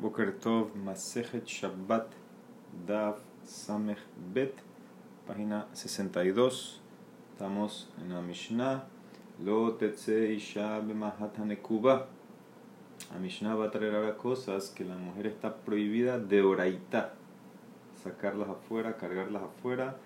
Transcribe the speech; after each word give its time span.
Boker 0.00 0.32
Tov 0.40 0.74
Masejet 0.74 1.46
Shabbat 1.46 2.10
Dav 2.86 3.20
Samech 3.44 4.02
Bet, 4.34 4.54
página 5.24 5.68
62. 5.72 6.80
Estamos 7.32 7.88
en 8.00 8.12
la 8.12 8.20
Mishnah. 8.20 8.84
Lo 9.44 9.74
Tetze 9.74 10.32
Isha 10.32 10.80
Bemahat 10.80 11.38
Hanekuba. 11.38 12.08
La 13.12 13.20
Mishnah 13.20 13.54
va 13.54 13.66
a 13.66 13.70
traer 13.70 13.94
ahora 13.94 14.16
cosas 14.16 14.70
que 14.70 14.84
la 14.84 14.96
mujer 14.96 15.28
está 15.28 15.54
prohibida 15.58 16.18
de 16.18 16.42
oraita. 16.42 17.14
Sacarlas 18.02 18.48
afuera, 18.48 18.96
cargarlas 18.96 19.44
afuera 19.44 19.96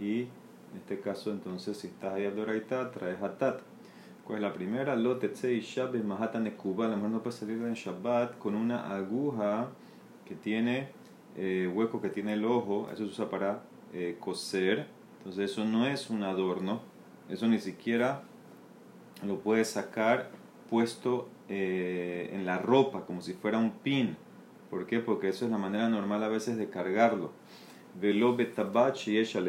y 0.00 0.22
en 0.22 0.80
este 0.80 0.98
caso 1.00 1.30
entonces 1.30 1.76
si 1.76 1.86
estás 1.86 2.14
allá 2.14 2.32
de 2.32 2.42
oraita 2.42 2.90
traes 2.90 3.22
hatat. 3.22 3.60
¿Cuál 4.26 4.38
es 4.38 4.42
la 4.42 4.52
primera? 4.52 4.96
Lo 4.96 5.18
Tetze 5.18 5.54
Isha 5.54 5.86
Bemahat 5.86 6.34
Hanekuba. 6.34 6.88
La 6.88 6.96
mujer 6.96 7.12
no 7.12 7.22
puede 7.22 7.36
salir 7.36 7.62
en 7.62 7.74
Shabbat 7.74 8.36
con 8.38 8.56
una 8.56 8.92
aguja 8.92 9.68
que 10.24 10.34
tiene 10.34 10.88
eh, 11.36 11.70
hueco 11.72 12.00
que 12.00 12.08
tiene 12.08 12.32
el 12.32 12.44
ojo, 12.44 12.88
eso 12.92 13.04
se 13.04 13.10
usa 13.12 13.30
para 13.30 13.62
eh, 13.92 14.16
coser, 14.18 14.88
entonces 15.18 15.52
eso 15.52 15.64
no 15.64 15.86
es 15.86 16.10
un 16.10 16.24
adorno, 16.24 16.80
eso 17.28 17.46
ni 17.46 17.60
siquiera 17.60 18.22
lo 19.24 19.38
puedes 19.38 19.68
sacar 19.68 20.30
puesto 20.68 21.28
eh, 21.48 22.30
en 22.32 22.46
la 22.46 22.58
ropa, 22.58 23.06
como 23.06 23.20
si 23.20 23.32
fuera 23.34 23.58
un 23.58 23.70
pin. 23.70 24.16
¿Por 24.70 24.86
qué? 24.86 24.98
Porque 24.98 25.28
eso 25.28 25.44
es 25.44 25.52
la 25.52 25.58
manera 25.58 25.88
normal 25.88 26.24
a 26.24 26.28
veces 26.28 26.56
de 26.56 26.68
cargarlo. 26.68 27.30
Velo 28.00 28.34
betabach 28.34 29.06
y 29.06 29.18
ella 29.18 29.40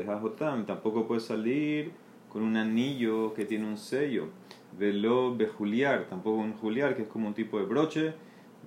tampoco 0.67 1.07
puede 1.07 1.21
salir 1.21 1.93
con 2.29 2.43
un 2.43 2.57
anillo 2.57 3.33
que 3.33 3.43
tiene 3.43 3.65
un 3.65 3.77
sello. 3.77 4.27
Velo 4.77 5.35
bejuliar, 5.35 6.05
tampoco 6.05 6.37
un 6.37 6.53
juliar, 6.53 6.95
que 6.95 7.03
es 7.03 7.07
como 7.07 7.27
un 7.27 7.33
tipo 7.33 7.59
de 7.59 7.65
broche. 7.65 8.13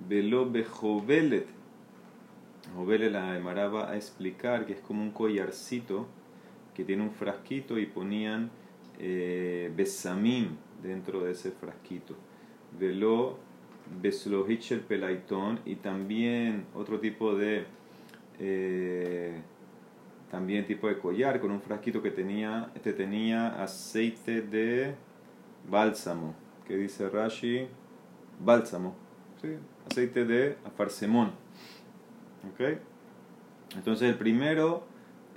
Velo 0.07 0.49
bejovelet, 0.49 1.47
Jovele 2.75 3.09
la 3.09 3.37
Emara 3.37 3.89
a 3.89 3.95
explicar 3.95 4.65
que 4.65 4.73
es 4.73 4.79
como 4.79 5.01
un 5.01 5.11
collarcito 5.11 6.07
que 6.73 6.83
tiene 6.83 7.03
un 7.03 7.11
frasquito 7.11 7.77
y 7.77 7.85
ponían 7.85 8.49
eh, 8.99 9.71
besamim 9.75 10.55
dentro 10.81 11.21
de 11.21 11.31
ese 11.31 11.51
frasquito. 11.51 12.15
Velo 12.79 13.37
beslohich 14.01 14.71
el 14.71 14.81
pelaitón 14.81 15.59
y 15.65 15.75
también 15.75 16.65
otro 16.73 16.99
tipo 16.99 17.35
de 17.35 17.65
eh, 18.39 19.41
también 20.29 20.65
tipo 20.65 20.87
de 20.87 20.97
collar 20.97 21.41
con 21.41 21.51
un 21.51 21.61
frasquito 21.61 22.01
que 22.01 22.11
tenía 22.11 22.71
este 22.73 22.93
tenía 22.93 23.61
aceite 23.61 24.41
de 24.41 24.95
bálsamo 25.69 26.35
que 26.67 26.77
dice 26.77 27.09
Rashi 27.09 27.67
bálsamo 28.39 28.95
¿sí? 29.41 29.57
aceite 29.89 30.25
de 30.25 30.57
afarsemón 30.65 31.31
¿Ok? 32.49 32.77
Entonces 33.75 34.09
el 34.09 34.15
primero, 34.15 34.83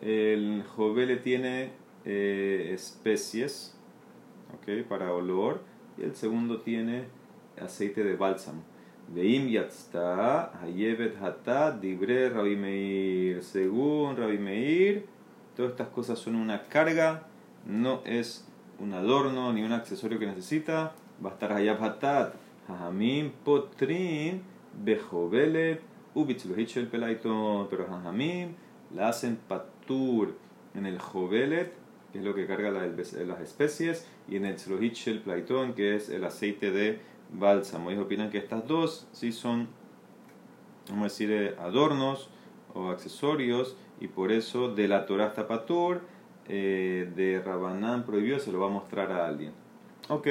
el 0.00 0.64
jovele 0.74 1.16
tiene 1.16 1.72
eh, 2.04 2.70
especies 2.72 3.76
¿ok? 4.54 4.86
para 4.88 5.12
olor 5.12 5.62
y 5.98 6.02
el 6.02 6.14
segundo 6.14 6.60
tiene 6.60 7.04
aceite 7.60 8.02
de 8.02 8.16
bálsamo. 8.16 8.62
Veim 9.14 9.48
yatzta, 9.48 10.58
hayevet 10.62 11.22
hatat, 11.22 11.78
dibre 11.80 12.30
Rabi 12.30 12.56
Meir. 12.56 13.42
Según 13.42 14.16
Rabi 14.16 14.38
Meir, 14.38 15.06
todas 15.54 15.72
estas 15.72 15.88
cosas 15.88 16.18
son 16.18 16.36
una 16.36 16.64
carga, 16.64 17.26
no 17.66 18.00
es 18.06 18.48
un 18.80 18.92
adorno 18.92 19.52
ni 19.52 19.62
un 19.62 19.72
accesorio 19.72 20.18
que 20.18 20.26
necesita. 20.26 20.92
Va 21.24 21.30
a 21.30 21.32
estar 21.34 21.52
hayab 21.52 21.82
hatat, 21.82 22.34
hajamim 22.68 23.30
potrin, 23.44 24.42
bejovelet 24.84 25.94
Ubitzluhich 26.14 26.76
el 26.76 26.86
pelaitón, 26.86 27.66
pero 27.68 27.86
Jajamim 27.86 28.54
la 28.94 29.08
hacen 29.08 29.36
patur 29.36 30.36
en 30.74 30.86
el 30.86 31.00
jovelet, 31.00 31.72
que 32.12 32.20
es 32.20 32.24
lo 32.24 32.34
que 32.34 32.46
carga 32.46 32.70
las 32.70 33.40
especies, 33.40 34.06
y 34.28 34.36
en 34.36 34.46
el 34.46 34.54
tzluhich 34.54 35.08
el 35.08 35.20
plaitón, 35.20 35.74
que 35.74 35.96
es 35.96 36.08
el 36.08 36.24
aceite 36.24 36.70
de 36.70 37.00
bálsamo. 37.32 37.90
Ellos 37.90 38.04
opinan 38.04 38.30
que 38.30 38.38
estas 38.38 38.66
dos 38.68 39.08
sí 39.10 39.32
son, 39.32 39.66
vamos 40.88 41.02
a 41.02 41.04
decir, 41.06 41.32
eh, 41.32 41.56
adornos 41.58 42.30
o 42.74 42.90
accesorios, 42.90 43.76
y 44.00 44.06
por 44.06 44.30
eso 44.30 44.72
de 44.72 44.86
la 44.86 45.06
Torah 45.06 45.34
patur, 45.34 46.02
eh, 46.48 47.10
de 47.14 47.40
Rabanán 47.40 48.04
prohibió, 48.04 48.38
se 48.38 48.52
lo 48.52 48.60
va 48.60 48.66
a 48.66 48.70
mostrar 48.70 49.12
a 49.12 49.26
alguien. 49.26 49.52
Ok. 50.08 50.28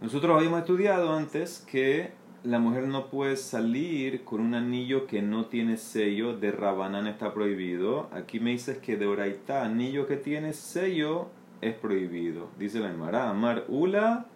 Nosotros 0.00 0.36
habíamos 0.36 0.60
estudiado 0.60 1.14
antes 1.14 1.64
que 1.70 2.12
la 2.44 2.58
mujer 2.58 2.86
no 2.86 3.06
puede 3.06 3.36
salir 3.36 4.22
con 4.22 4.40
un 4.40 4.54
anillo 4.54 5.06
que 5.06 5.22
no 5.22 5.46
tiene 5.46 5.78
sello, 5.78 6.36
de 6.36 6.52
Rabanán 6.52 7.06
está 7.06 7.32
prohibido. 7.32 8.08
Aquí 8.12 8.38
me 8.38 8.50
dices 8.50 8.78
que 8.78 8.96
de 8.96 9.06
Oraitá, 9.06 9.64
anillo 9.64 10.06
que 10.06 10.16
tiene 10.16 10.52
sello, 10.52 11.28
es 11.62 11.74
prohibido. 11.74 12.48
Dice 12.58 12.80
la 12.80 12.90
Emara, 12.90 13.30
Amar 13.30 13.64
Ula, 13.68 14.26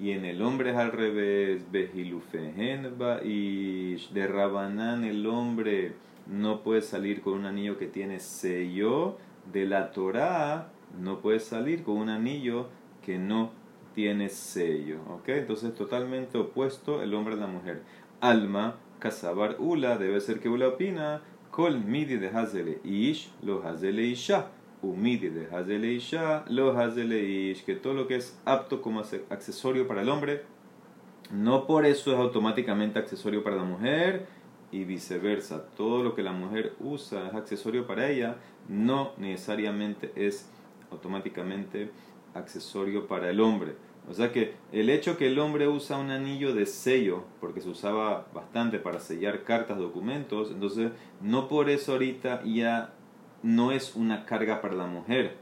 y 0.00 0.12
en 0.12 0.24
el 0.24 0.40
hombre 0.40 0.70
es 0.70 0.76
al 0.76 0.92
revés, 0.92 1.70
Behilufehenba, 1.70 3.22
y 3.22 3.96
de 4.12 4.26
Rabanán 4.26 5.04
el 5.04 5.26
hombre 5.26 5.92
no 6.26 6.62
puede 6.62 6.80
salir 6.80 7.20
con 7.20 7.34
un 7.34 7.46
anillo 7.46 7.76
que 7.76 7.86
tiene 7.86 8.20
sello. 8.20 9.18
De 9.52 9.66
la 9.66 9.92
Torá 9.92 10.70
no 11.00 11.20
puede 11.20 11.40
salir 11.40 11.82
con 11.82 11.96
un 11.96 12.08
anillo 12.08 12.68
que 13.02 13.18
no 13.18 13.50
tiene 13.94 14.28
sello. 14.28 15.00
¿ok? 15.08 15.28
Entonces 15.28 15.74
totalmente 15.74 16.38
opuesto 16.38 17.02
el 17.02 17.14
hombre 17.14 17.34
a 17.34 17.38
la 17.38 17.46
mujer. 17.46 17.82
Alma, 18.20 18.76
casabar 18.98 19.56
ula, 19.58 19.96
debe 19.98 20.20
ser 20.20 20.40
que 20.40 20.48
ula 20.48 20.68
opina, 20.68 21.22
kol 21.50 21.80
midi 21.80 22.16
de 22.16 22.28
hazele 22.28 22.80
ish, 22.84 23.30
lo 23.42 23.66
hazele 23.66 24.02
isha. 24.02 24.48
Umidi 24.80 25.28
de 25.28 25.48
hazele 25.52 25.92
isha, 25.92 26.44
lo 26.48 26.78
hazele 26.78 27.20
ish. 27.24 27.64
Que 27.64 27.74
todo 27.74 27.94
lo 27.94 28.06
que 28.06 28.16
es 28.16 28.38
apto 28.44 28.80
como 28.80 29.00
accesorio 29.00 29.88
para 29.88 30.02
el 30.02 30.08
hombre, 30.08 30.42
no 31.32 31.66
por 31.66 31.84
eso 31.84 32.12
es 32.12 32.18
automáticamente 32.18 32.98
accesorio 32.98 33.42
para 33.42 33.56
la 33.56 33.64
mujer 33.64 34.26
y 34.70 34.84
viceversa. 34.84 35.66
Todo 35.76 36.02
lo 36.02 36.14
que 36.14 36.22
la 36.22 36.32
mujer 36.32 36.74
usa 36.80 37.28
es 37.28 37.34
accesorio 37.34 37.86
para 37.86 38.08
ella, 38.08 38.36
no 38.68 39.12
necesariamente 39.16 40.12
es 40.14 40.48
automáticamente 40.90 41.90
accesorio 42.34 43.06
para 43.06 43.30
el 43.30 43.40
hombre. 43.40 43.74
O 44.08 44.14
sea 44.14 44.32
que 44.32 44.54
el 44.72 44.88
hecho 44.88 45.18
que 45.18 45.26
el 45.26 45.38
hombre 45.38 45.68
usa 45.68 45.98
un 45.98 46.10
anillo 46.10 46.54
de 46.54 46.64
sello, 46.64 47.24
porque 47.40 47.60
se 47.60 47.68
usaba 47.68 48.26
bastante 48.32 48.78
para 48.78 49.00
sellar 49.00 49.44
cartas, 49.44 49.78
documentos, 49.78 50.50
entonces 50.50 50.92
no 51.20 51.46
por 51.48 51.68
eso 51.68 51.92
ahorita 51.92 52.42
ya 52.44 52.94
no 53.42 53.70
es 53.70 53.94
una 53.96 54.24
carga 54.24 54.62
para 54.62 54.74
la 54.74 54.86
mujer. 54.86 55.36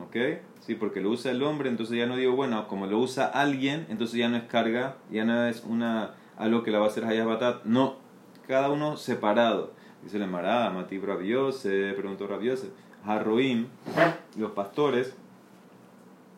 ¿Ok? 0.00 0.16
Sí, 0.60 0.74
porque 0.74 1.00
lo 1.00 1.10
usa 1.10 1.32
el 1.32 1.42
hombre, 1.42 1.68
entonces 1.68 1.98
ya 1.98 2.06
no 2.06 2.16
digo, 2.16 2.34
bueno, 2.34 2.66
como 2.66 2.86
lo 2.86 2.98
usa 2.98 3.26
alguien, 3.26 3.86
entonces 3.90 4.16
ya 4.16 4.28
no 4.28 4.36
es 4.36 4.44
carga, 4.44 4.96
ya 5.10 5.24
no 5.24 5.46
es 5.46 5.64
una, 5.64 6.14
algo 6.38 6.62
que 6.62 6.70
la 6.70 6.78
va 6.78 6.86
a 6.86 6.88
hacer 6.88 7.04
Hayas 7.04 7.26
Batat. 7.26 7.64
No, 7.64 7.96
cada 8.52 8.68
uno 8.68 8.98
separado. 8.98 9.70
Dice 10.02 10.18
el 10.18 10.28
Mará, 10.28 10.68
Matib 10.68 11.06
Rabiose, 11.06 11.94
preguntó 11.96 12.26
Rabiose, 12.26 12.70
Harroim, 13.02 13.68
los 14.36 14.50
pastores, 14.50 15.16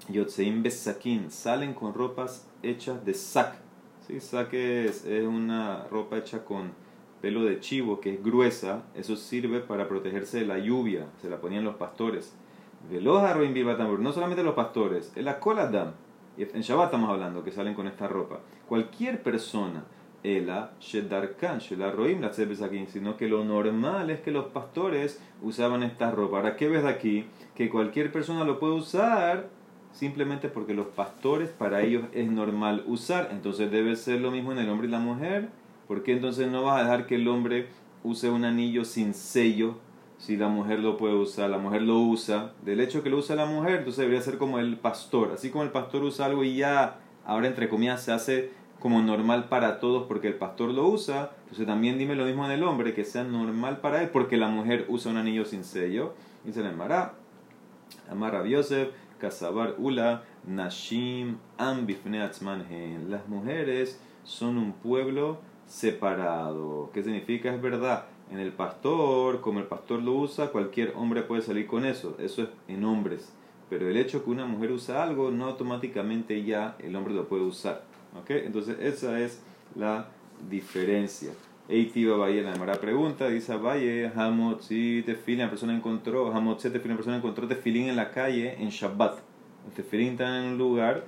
Yotzeim 0.08 0.62
Besakin, 0.62 1.32
salen 1.32 1.74
con 1.74 1.92
ropas 1.92 2.48
hechas 2.62 3.04
de 3.04 3.14
sac. 3.14 3.56
¿Sí? 4.06 4.20
Sac 4.20 4.53
es, 4.53 5.04
una 5.26 5.88
ropa 5.91 6.19
hecha 6.19 6.44
con 6.44 6.70
pelo 7.20 7.42
de 7.42 7.58
chivo 7.58 7.98
que 7.98 8.14
es 8.14 8.22
gruesa, 8.22 8.84
eso 8.94 9.16
sirve 9.16 9.58
para 9.58 9.88
protegerse 9.88 10.38
de 10.38 10.47
la 10.47 10.58
lluvia, 10.58 11.06
se 11.20 11.28
la 11.28 11.41
ponían 11.41 11.64
los 11.64 11.74
pastores. 11.74 12.32
no 12.92 14.12
solamente 14.12 14.44
los 14.44 14.54
pastores, 14.54 15.12
en 15.16 15.24
la 15.24 15.41
cola 15.41 15.94
en 16.36 16.60
Shabbat 16.62 16.86
estamos 16.86 17.10
hablando 17.10 17.42
que 17.42 17.50
salen 17.50 17.74
con 17.74 17.88
esta 17.88 18.06
ropa. 18.06 18.38
Cualquier 18.69 19.20
persona, 19.20 19.82
ela, 20.24 20.72
shedarkan, 20.80 21.58
shelaroim, 21.58 22.20
la 22.22 22.32
sino 22.32 23.16
que 23.16 23.28
lo 23.28 23.44
normal 23.44 24.10
es 24.10 24.21
que 24.21 24.30
los 24.30 24.47
pastores 24.47 25.22
usaban 25.42 25.82
esta 25.82 26.10
ropa. 26.10 26.38
Ahora, 26.38 26.56
¿qué 26.56 26.68
ves 26.68 26.82
de 26.82 26.88
aquí? 26.88 27.26
Que 27.54 27.68
cualquier 27.68 28.10
persona 28.10 28.42
lo 28.44 28.59
puede 28.59 28.72
usar 28.72 29.50
simplemente 29.92 30.48
porque 30.48 30.74
los 30.74 30.88
pastores 30.88 31.50
para 31.50 31.82
ellos 31.82 32.04
es 32.12 32.28
normal 32.28 32.82
usar, 32.86 33.28
entonces 33.30 33.71
debe 33.71 33.94
ser 33.94 34.21
lo 34.21 34.32
mismo 34.32 34.50
en 34.50 34.59
el 34.59 34.68
hombre 34.68 34.88
y 34.88 34.91
la 34.91 34.98
mujer, 34.98 35.50
porque 35.86 36.12
entonces 36.12 36.50
no 36.50 36.65
vas 36.65 36.80
a 36.80 36.82
dejar 36.82 37.06
que 37.06 37.15
el 37.15 37.28
hombre 37.28 37.68
use 38.03 38.28
un 38.28 38.44
anillo 38.44 38.84
sin 38.84 39.15
sello 39.15 39.77
si 40.18 40.36
la 40.36 40.48
mujer 40.48 40.80
lo 40.80 40.97
puede 40.97 41.15
usar, 41.15 41.50
la 41.50 41.59
mujer 41.59 41.82
lo 41.82 41.98
usa, 41.98 42.53
del 42.65 42.80
hecho 42.80 43.03
que 43.03 43.10
lo 43.10 43.18
usa 43.18 43.36
la 43.36 43.47
mujer, 43.47 43.77
entonces 43.77 43.98
debería 43.98 44.22
ser 44.22 44.38
como 44.38 44.59
el 44.59 44.78
pastor, 44.78 45.32
así 45.34 45.50
como 45.50 45.65
el 45.65 45.70
pastor 45.70 46.03
usa 46.03 46.27
algo 46.27 46.44
y 46.44 46.56
ya 46.56 46.98
ahora 47.24 47.47
entre 47.47 47.68
comillas 47.68 48.03
se 48.03 48.12
hace 48.12 48.50
como 48.84 49.01
normal 49.01 49.48
para 49.48 49.81
todos 49.81 50.03
porque 50.07 50.28
el 50.28 50.34
pastor 50.34 50.69
lo 50.69 50.86
usa, 50.86 51.31
entonces 51.45 51.66
también 51.66 51.97
dime 51.97 52.15
lo 52.16 52.27
mismo 52.27 52.45
en 52.45 52.51
el 52.51 52.63
hombre, 52.63 52.92
que 52.92 53.07
sea 53.07 53.25
normal 53.25 53.78
para 53.81 54.03
él 54.03 54.10
porque 54.10 54.36
la 54.36 54.48
mujer 54.48 54.84
usa 54.91 55.10
un 55.10 55.16
anillo 55.16 55.47
sin 55.47 55.65
sello, 55.65 56.13
y 56.47 56.53
se 56.53 56.63
le 56.63 56.69
amará, 56.69 57.15
amarra 58.10 58.47
Yosef, 58.47 58.91
Kasabar 59.19 59.77
Ula, 59.78 60.25
Nashim 60.47 61.39
Ambifne 61.57 62.19
Las 63.09 63.27
mujeres 63.27 63.98
son 64.22 64.59
un 64.59 64.75
pueblo 64.75 65.39
separado. 65.66 66.91
¿Qué 66.92 67.03
significa? 67.03 67.54
Es 67.54 67.63
verdad. 67.63 68.04
En 68.30 68.39
el 68.39 68.53
pastor, 68.53 69.41
como 69.41 69.60
el 69.60 69.66
pastor 69.66 70.03
lo 70.03 70.13
usa, 70.13 70.48
cualquier 70.48 70.92
hombre 70.95 71.22
puede 71.22 71.41
salir 71.41 71.66
con 71.66 71.87
eso. 71.87 72.19
Eso 72.19 72.42
es 72.42 72.48
en 72.69 72.84
hombres. 72.84 73.33
Pero 73.71 73.89
el 73.89 73.97
hecho 73.97 74.22
que 74.22 74.30
una 74.30 74.45
mujer 74.45 74.72
usa 74.72 75.03
algo, 75.03 75.30
no 75.30 75.47
automáticamente 75.47 76.45
ya 76.45 76.77
el 76.80 76.95
hombre 76.97 77.15
lo 77.15 77.28
puede 77.28 77.45
usar. 77.45 77.95
¿Ok? 78.19 78.31
Entonces 78.31 78.77
esa 78.81 79.19
es 79.21 79.43
la 79.75 80.09
diferencia. 80.49 81.33
Eitiba 81.69 82.16
Valle, 82.19 82.43
la 82.43 82.55
Mara 82.57 82.75
pregunta, 82.75 83.28
dice 83.28 83.57
Valle, 83.57 84.13
si 84.61 85.03
tefilin, 85.07 85.41
la 85.41 85.49
persona 85.49 85.75
encontró, 85.75 86.31
Hamotzi 86.31 86.69
tefilin, 86.69 86.91
la 86.91 86.97
persona 86.97 87.16
encontró 87.16 87.49
tefilin 87.49 87.89
en 87.89 87.97
la 87.97 88.11
calle 88.11 88.63
en 88.63 88.69
Shabbat. 88.69 89.19
Los 89.65 89.75
tefilin 89.75 90.13
están 90.13 90.45
en 90.45 90.53
un 90.53 90.59
lugar 90.59 91.07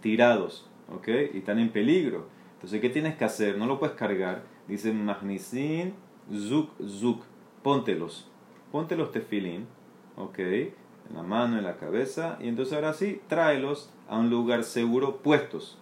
tirados, 0.00 0.66
¿ok? 0.94 1.08
Y 1.34 1.38
están 1.38 1.58
en 1.58 1.68
peligro. 1.68 2.26
Entonces, 2.54 2.80
¿qué 2.80 2.88
tienes 2.88 3.16
que 3.16 3.24
hacer? 3.26 3.58
No 3.58 3.66
lo 3.66 3.78
puedes 3.78 3.96
cargar. 3.96 4.44
Dice 4.66 4.94
Magnisin, 4.94 5.92
Zuk, 6.32 6.70
Zuk, 6.82 7.22
póntelos. 7.62 8.26
Ponte 8.72 8.96
los 8.96 9.12
tefilin, 9.12 9.66
¿ok? 10.16 10.38
En 10.38 10.72
la 11.14 11.22
mano, 11.22 11.58
en 11.58 11.64
la 11.64 11.76
cabeza. 11.76 12.38
Y 12.40 12.48
entonces 12.48 12.72
ahora 12.74 12.94
sí, 12.94 13.20
tráelos 13.28 13.90
a 14.08 14.18
un 14.18 14.30
lugar 14.30 14.64
seguro 14.64 15.18
puestos. 15.18 15.78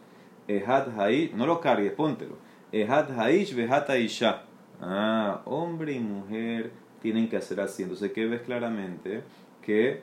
No 0.48 1.46
lo 1.46 1.60
cargues, 1.60 1.92
póntelo. 1.92 2.36
Ehad 2.72 3.18
Haish 3.18 3.54
Behata 3.54 3.96
Isha. 3.98 4.42
Ah, 4.80 5.42
hombre 5.44 5.92
y 5.92 6.00
mujer 6.00 6.72
tienen 7.00 7.28
que 7.28 7.36
hacer 7.36 7.60
así. 7.60 7.82
Entonces, 7.82 8.12
¿qué 8.12 8.26
ves 8.26 8.42
claramente? 8.42 9.22
Que 9.60 10.02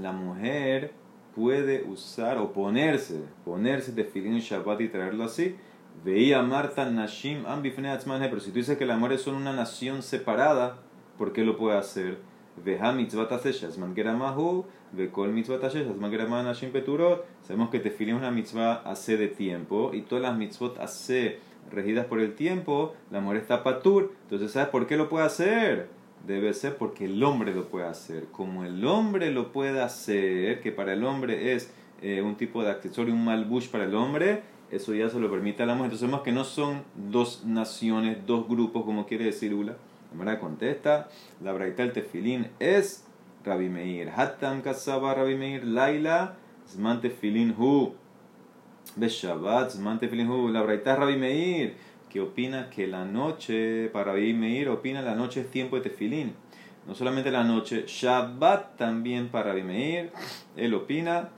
la 0.00 0.12
mujer 0.12 0.92
puede 1.34 1.82
usar 1.82 2.38
o 2.38 2.52
ponerse, 2.52 3.20
ponerse 3.44 3.92
de 3.92 4.04
filín 4.04 4.38
Shabbat 4.38 4.80
y 4.80 4.88
traerlo 4.88 5.24
así. 5.24 5.56
Veía 6.04 6.42
Marta 6.42 6.90
Nashim 6.90 7.44
pero 7.62 8.40
si 8.40 8.50
tú 8.50 8.56
dices 8.56 8.76
que 8.76 8.86
las 8.86 8.98
mujeres 8.98 9.22
son 9.22 9.36
una 9.36 9.52
nación 9.52 10.02
separada, 10.02 10.78
¿por 11.16 11.32
qué 11.32 11.44
lo 11.44 11.56
puede 11.56 11.78
hacer? 11.78 12.18
Sabemos 17.42 17.70
que 17.70 17.80
tefilín 17.80 18.14
es 18.14 18.20
una 18.20 18.30
mitzvah 18.30 18.82
hace 18.84 19.16
de 19.16 19.28
tiempo 19.28 19.90
y 19.92 20.02
todas 20.02 20.22
las 20.22 20.36
mitzvot 20.36 20.78
hace 20.78 21.40
regidas 21.70 22.06
por 22.06 22.20
el 22.20 22.34
tiempo, 22.34 22.94
la 23.10 23.20
mujer 23.20 23.38
está 23.38 23.62
patur. 23.64 24.12
Entonces, 24.22 24.52
¿sabes 24.52 24.68
por 24.68 24.86
qué 24.86 24.96
lo 24.96 25.08
puede 25.08 25.26
hacer? 25.26 25.88
debe 26.26 26.54
ser 26.54 26.76
porque 26.76 27.04
el 27.04 27.22
hombre 27.22 27.54
lo 27.54 27.68
puede 27.68 27.86
hacer. 27.86 28.26
Como 28.32 28.64
el 28.64 28.84
hombre 28.84 29.30
lo 29.30 29.52
puede 29.52 29.80
hacer, 29.80 30.60
que 30.60 30.72
para 30.72 30.92
el 30.92 31.04
hombre 31.04 31.54
es 31.54 31.72
eh, 32.02 32.22
un 32.22 32.36
tipo 32.36 32.62
de 32.62 32.70
accesorio, 32.70 33.14
un 33.14 33.24
malbush 33.24 33.68
para 33.68 33.84
el 33.84 33.94
hombre, 33.94 34.42
eso 34.70 34.94
ya 34.94 35.08
se 35.08 35.20
lo 35.20 35.30
permite 35.30 35.62
a 35.62 35.66
la 35.66 35.74
mujer. 35.74 35.86
Entonces 35.86 36.08
vemos 36.08 36.22
que 36.22 36.32
no 36.32 36.44
son 36.44 36.82
dos 36.94 37.44
naciones, 37.44 38.26
dos 38.26 38.48
grupos, 38.48 38.84
como 38.84 39.06
quiere 39.06 39.26
decir 39.26 39.54
Ula. 39.54 39.76
La 40.14 40.18
manera 40.18 40.38
contesta, 40.38 41.08
la 41.42 41.52
braita 41.52 41.82
del 41.82 41.92
tefilín 41.92 42.46
es 42.60 43.04
Rabbi 43.44 43.68
Meir. 43.68 44.12
Hatam 44.14 44.62
kasaba 44.62 45.12
Rabbi 45.12 45.34
Meir, 45.34 45.64
Laila, 45.64 46.36
zman 46.68 47.00
tefilin 47.00 47.52
hu. 47.58 47.96
Beshabat, 48.94 49.72
zman 49.72 49.98
tefilin 49.98 50.30
hu. 50.30 50.50
La 50.50 50.62
braita 50.62 50.92
es 50.92 50.98
Rabbi 51.00 51.16
Meir 51.16 51.74
que 52.08 52.20
opina 52.20 52.70
que 52.70 52.86
la 52.86 53.04
noche, 53.04 53.88
para 53.88 54.12
Meir, 54.12 54.68
opina 54.68 55.02
la 55.02 55.16
noche 55.16 55.40
es 55.40 55.50
tiempo 55.50 55.74
de 55.74 55.82
tefilín. 55.82 56.32
No 56.86 56.94
solamente 56.94 57.32
la 57.32 57.42
noche, 57.42 57.86
Shabbat 57.88 58.76
también 58.76 59.30
para 59.30 59.52
Meir. 59.52 60.12
Él 60.54 60.74
opina 60.74 61.30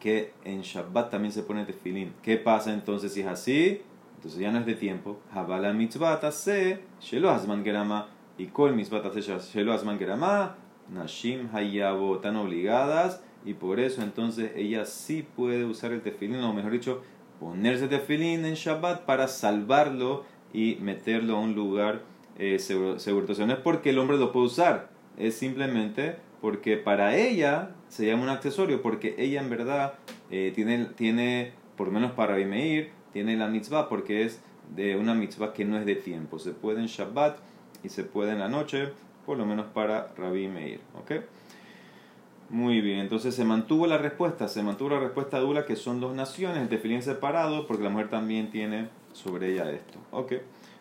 que 0.00 0.32
en 0.42 0.62
Shabbat 0.62 1.12
también 1.12 1.30
se 1.30 1.44
pone 1.44 1.64
tefilín. 1.64 2.14
¿Qué 2.20 2.36
pasa 2.36 2.74
entonces 2.74 3.12
si 3.12 3.20
es 3.20 3.28
así? 3.28 3.82
Entonces 4.24 4.40
ya 4.40 4.50
no 4.50 4.60
es 4.60 4.66
de 4.66 4.74
tiempo. 4.74 5.20
Habala 5.30 5.74
mitzvah 5.74 6.18
se 6.32 6.80
shelo 6.98 7.30
hazman 7.30 7.62
gerama. 7.62 8.08
Y 8.38 8.46
kol 8.46 8.74
mitzvah 8.74 9.02
se 9.12 9.20
shelo 9.20 9.74
hazman 9.74 9.98
gerama. 9.98 10.56
Nashim 10.90 11.50
hayabo. 11.52 12.16
Están 12.16 12.36
obligadas. 12.36 13.22
Y 13.44 13.52
por 13.52 13.80
eso 13.80 14.00
entonces 14.00 14.52
ella 14.56 14.86
sí 14.86 15.26
puede 15.36 15.66
usar 15.66 15.92
el 15.92 16.00
tefilín, 16.00 16.40
o 16.40 16.54
mejor 16.54 16.72
dicho, 16.72 17.02
ponerse 17.38 17.86
tefilín 17.88 18.46
en 18.46 18.54
Shabbat 18.54 19.02
para 19.02 19.28
salvarlo 19.28 20.24
y 20.54 20.78
meterlo 20.80 21.36
a 21.36 21.40
un 21.40 21.54
lugar 21.54 22.02
eh, 22.38 22.58
seguro, 22.58 22.98
seguro. 22.98 23.26
no 23.46 23.52
es 23.52 23.58
porque 23.58 23.90
el 23.90 23.98
hombre 23.98 24.16
lo 24.16 24.32
puede 24.32 24.46
usar, 24.46 24.88
es 25.18 25.36
simplemente 25.36 26.16
porque 26.40 26.76
para 26.76 27.16
ella 27.16 27.70
se 27.88 28.06
llama 28.06 28.22
un 28.22 28.28
accesorio, 28.30 28.80
porque 28.80 29.14
ella 29.18 29.40
en 29.40 29.50
verdad 29.50 29.94
eh, 30.30 30.52
tiene, 30.54 30.86
tiene, 30.86 31.52
por 31.76 31.88
lo 31.88 31.92
menos 31.92 32.12
para 32.12 32.36
Bimeir, 32.36 32.90
tiene 33.14 33.36
la 33.36 33.48
mitzvah 33.48 33.88
porque 33.88 34.24
es 34.24 34.42
de 34.74 34.96
una 34.96 35.14
mitzvah 35.14 35.54
que 35.54 35.64
no 35.64 35.78
es 35.78 35.86
de 35.86 35.94
tiempo. 35.94 36.38
Se 36.38 36.50
puede 36.50 36.80
en 36.80 36.86
Shabbat 36.86 37.38
y 37.82 37.88
se 37.88 38.02
puede 38.02 38.32
en 38.32 38.40
la 38.40 38.48
noche, 38.48 38.88
por 39.24 39.38
lo 39.38 39.46
menos 39.46 39.66
para 39.66 40.12
Rabbi 40.18 40.48
Meir. 40.48 40.80
¿okay? 41.00 41.22
Muy 42.50 42.80
bien, 42.80 42.98
entonces 42.98 43.34
se 43.34 43.44
mantuvo 43.44 43.86
la 43.86 43.98
respuesta, 43.98 44.48
se 44.48 44.62
mantuvo 44.62 44.90
la 44.90 45.00
respuesta 45.00 45.38
dura 45.38 45.64
que 45.64 45.76
son 45.76 46.00
dos 46.00 46.14
naciones, 46.14 46.58
el 46.58 46.68
tefilín 46.68 47.02
separado, 47.02 47.66
porque 47.66 47.84
la 47.84 47.90
mujer 47.90 48.10
también 48.10 48.50
tiene 48.50 48.88
sobre 49.12 49.52
ella 49.52 49.70
esto. 49.70 49.98
Ok, 50.10 50.34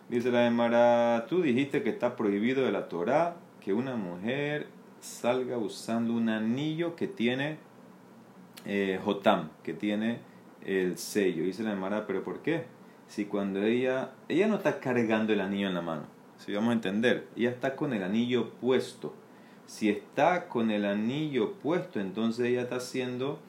dice 0.09 0.31
la 0.31 0.47
Emara, 0.47 1.25
tú 1.29 1.41
dijiste 1.41 1.83
que 1.83 1.89
está 1.89 2.15
prohibido 2.15 2.65
de 2.65 2.71
la 2.71 2.89
Torah 2.89 3.35
que 3.61 3.73
una 3.73 3.95
mujer 3.95 4.67
salga 4.99 5.57
usando 5.57 6.13
un 6.13 6.29
anillo 6.29 6.95
que 6.95 7.07
tiene 7.07 7.57
eh, 8.65 8.99
Jotam, 9.03 9.49
que 9.63 9.73
tiene 9.73 10.19
el 10.65 10.97
sello. 10.97 11.43
Dice 11.43 11.63
la 11.63 11.73
Emara, 11.73 12.07
pero 12.07 12.23
¿por 12.23 12.41
qué? 12.41 12.65
Si 13.07 13.25
cuando 13.25 13.61
ella, 13.63 14.11
ella 14.29 14.47
no 14.47 14.55
está 14.55 14.79
cargando 14.79 15.33
el 15.33 15.41
anillo 15.41 15.67
en 15.67 15.73
la 15.73 15.81
mano, 15.81 16.03
si 16.37 16.53
vamos 16.53 16.71
a 16.71 16.73
entender, 16.73 17.27
ella 17.35 17.49
está 17.51 17.75
con 17.75 17.93
el 17.93 18.03
anillo 18.03 18.51
puesto 18.61 19.13
si 19.65 19.89
está 19.89 20.47
con 20.47 20.71
el 20.71 20.85
anillo 20.85 21.53
puesto, 21.53 21.99
entonces 21.99 22.47
ella 22.47 22.63
está 22.63 22.77
haciendo 22.77 23.39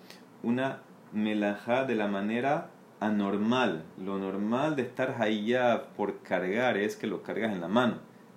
una 0.43 0.81
melajá 1.13 1.85
de 1.85 1.95
la 1.95 2.07
manera 2.07 2.71
anormal. 3.01 3.85
Lo 4.03 4.19
normal 4.19 4.77
de 4.77 4.83
estar 4.83 5.21
allá 5.21 5.89
por 5.97 6.21
cargar 6.21 6.77
es 6.77 6.97
que 6.97 7.07
lo 7.07 7.23
cargas 7.23 7.53
en 7.53 7.61
la 7.61 7.69
mano, 7.69 7.97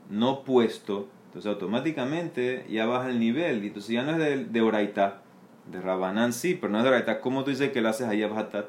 no 0.09 0.43
puesto. 0.43 1.07
Entonces 1.27 1.51
automáticamente 1.51 2.65
ya 2.69 2.85
baja 2.87 3.09
el 3.09 3.19
nivel. 3.19 3.63
Entonces 3.63 3.91
ya 3.91 4.03
no 4.03 4.11
es 4.11 4.17
de, 4.17 4.45
de 4.45 4.61
oraita, 4.61 5.21
de 5.71 5.81
Rabanán 5.81 6.33
sí, 6.33 6.55
pero 6.55 6.71
no 6.71 6.79
es 6.79 6.83
de 6.83 6.89
oraita. 6.89 7.19
¿Cómo 7.21 7.43
tú 7.43 7.49
dices 7.49 7.71
que 7.71 7.81
lo 7.81 7.89
haces 7.89 8.07
allá 8.07 8.27
bajatat? 8.27 8.67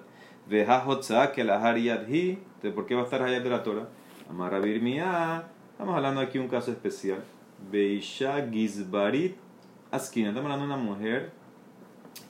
Veja 0.48 0.84
que 1.32 1.44
la 1.44 1.78
hi. 1.78 2.38
¿Por 2.74 2.86
qué 2.86 2.94
va 2.94 3.02
a 3.02 3.04
estar 3.04 3.22
allá 3.22 3.40
de 3.40 3.50
la 3.50 3.62
Torah? 3.62 3.88
Amarra 4.28 4.58
Estamos 4.58 5.94
hablando 5.94 6.20
aquí 6.20 6.38
de 6.38 6.44
un 6.44 6.50
caso 6.50 6.70
especial. 6.70 7.22
Beisha 7.70 8.48
Gizbarit 8.50 9.36
Askina. 9.90 10.30
Estamos 10.30 10.50
hablando 10.50 10.66
de 10.66 10.74
una 10.74 10.90
mujer 10.90 11.32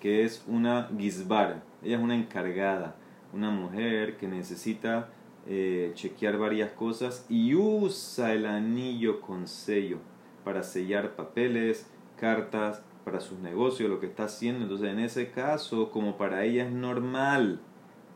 que 0.01 0.25
es 0.25 0.45
una 0.47 0.89
Gizbar. 0.97 1.63
Ella 1.83 1.97
es 1.97 2.03
una 2.03 2.15
encargada. 2.15 2.97
Una 3.33 3.51
mujer 3.51 4.17
que 4.17 4.27
necesita 4.27 5.09
eh, 5.47 5.93
chequear 5.95 6.39
varias 6.39 6.73
cosas 6.73 7.25
y 7.29 7.55
usa 7.55 8.33
el 8.33 8.47
anillo 8.47 9.21
con 9.21 9.47
sello 9.47 9.99
para 10.45 10.63
sellar 10.63 11.15
papeles, 11.15 11.91
cartas, 12.19 12.83
para 13.09 13.21
sus 13.21 13.39
negocios, 13.39 13.89
lo 13.89 14.01
que 14.01 14.07
está 14.07 14.25
haciendo. 14.25 14.65
Entonces, 14.65 14.91
en 14.91 15.01
ese 15.01 15.31
caso, 15.31 15.91
como 15.91 16.19
para 16.19 16.45
ella 16.45 16.67
es 16.67 16.73
normal 16.73 17.61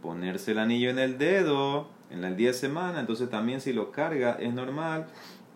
ponerse 0.03 0.53
el 0.53 0.59
anillo 0.59 0.91
en 0.91 0.99
el 0.99 1.17
dedo 1.17 1.89
en 2.11 2.25
el 2.25 2.37
día 2.37 2.49
de 2.49 2.55
semana, 2.55 3.01
entonces 3.01 3.31
también 3.31 3.63
si 3.63 3.73
lo 3.73 3.91
carga 3.91 4.37
es 4.39 4.53
normal 4.53 5.07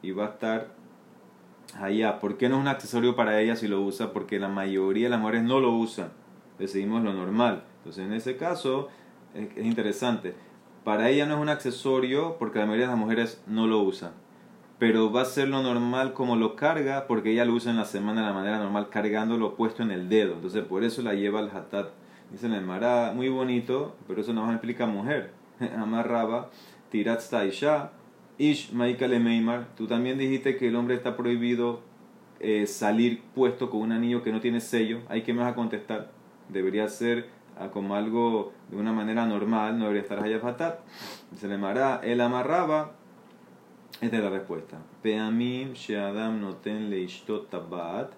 y 0.01 0.13
va 0.13 0.25
a 0.25 0.29
estar 0.31 0.69
allá. 1.79 2.19
¿Por 2.19 2.39
qué 2.39 2.49
no 2.49 2.57
es 2.57 2.63
un 2.63 2.69
accesorio 2.69 3.15
para 3.15 3.41
ella 3.41 3.57
si 3.57 3.69
lo 3.69 3.83
usa? 3.83 4.15
Porque 4.15 4.39
la 4.39 4.49
mayoría 4.49 5.05
de 5.05 5.11
las 5.11 5.21
mujeres 5.21 5.43
no 5.43 5.61
lo 5.61 5.73
usan. 5.73 6.13
Decidimos 6.59 7.03
lo 7.03 7.13
normal. 7.13 7.65
Entonces, 7.79 8.07
en 8.07 8.15
ese 8.15 8.39
caso, 8.39 8.89
es, 9.35 9.49
interesante. 9.63 10.35
Para 10.83 11.11
ella 11.11 11.27
no 11.27 11.35
es 11.35 11.41
un 11.41 11.49
accesorio 11.51 12.37
porque 12.39 12.59
la 12.59 12.67
mayoría 12.67 12.87
de 12.87 12.93
las 12.93 13.01
mujeres 13.01 13.43
no 13.47 13.67
lo 13.67 13.81
usan. 13.81 14.13
Pero 14.79 15.11
va 15.11 15.23
a 15.23 15.25
ser 15.25 15.49
lo 15.49 15.63
normal 15.63 16.13
como 16.13 16.37
lo 16.37 16.55
carga 16.55 17.07
porque 17.07 17.33
ella 17.33 17.45
lo 17.45 17.55
usa 17.55 17.71
en 17.71 17.79
la 17.79 17.87
semana 17.87 18.21
de 18.21 18.27
la 18.27 18.35
manera 18.35 18.59
normal, 18.59 18.89
cargándolo 18.91 19.55
puesto 19.55 19.83
en 19.83 19.91
el 19.91 20.09
dedo. 20.09 20.35
Entonces, 20.35 20.65
por 20.65 20.85
eso 20.85 21.03
la 21.03 21.15
lleva 21.15 21.39
al 21.39 21.51
hatat. 21.51 21.89
Dice 22.31 22.47
el 22.47 22.65
Mará, 22.65 23.13
muy 23.15 23.29
bonito, 23.29 23.95
pero 24.07 24.21
eso 24.21 24.33
no 24.33 24.43
más 24.45 24.53
explica 24.53 24.87
mujer. 24.87 25.33
Amarraba, 25.79 26.51
tirat 26.91 27.21
ya 27.53 27.93
Ish 28.39 28.73
Maikale 28.73 29.19
Meimar, 29.19 29.69
tú 29.77 29.87
también 29.87 30.19
dijiste 30.19 30.57
que 30.57 30.69
el 30.69 30.77
hombre 30.77 30.95
está 30.95 31.17
prohibido 31.17 31.81
eh, 32.41 32.67
salir 32.67 33.23
puesto 33.35 33.71
con 33.71 33.81
un 33.81 33.93
anillo 33.93 34.23
que 34.23 34.33
no 34.33 34.41
tiene 34.41 34.61
sello. 34.61 35.01
¿Hay 35.09 35.23
que 35.23 35.33
vas 35.33 35.51
a 35.51 35.55
contestar? 35.55 36.11
Debería 36.51 36.89
ser 36.89 37.31
ah, 37.59 37.69
como 37.71 37.95
algo 37.95 38.53
de 38.71 38.77
una 38.77 38.93
manera 38.93 39.25
normal, 39.25 39.79
no 39.79 39.85
debería 39.87 40.03
estar 40.03 40.41
fatal. 40.41 40.81
Se 41.35 41.49
le 41.49 41.57
mará, 41.57 42.01
él 42.05 42.21
amarraba. 42.21 42.96
Esta 43.99 44.19
es 44.19 44.23
la 44.23 44.29
respuesta. 44.29 44.77
Peamim 45.03 45.73
sheadam 45.73 46.39
noten 46.43 46.91
leishtot 46.91 47.49
tabat, 47.49 48.13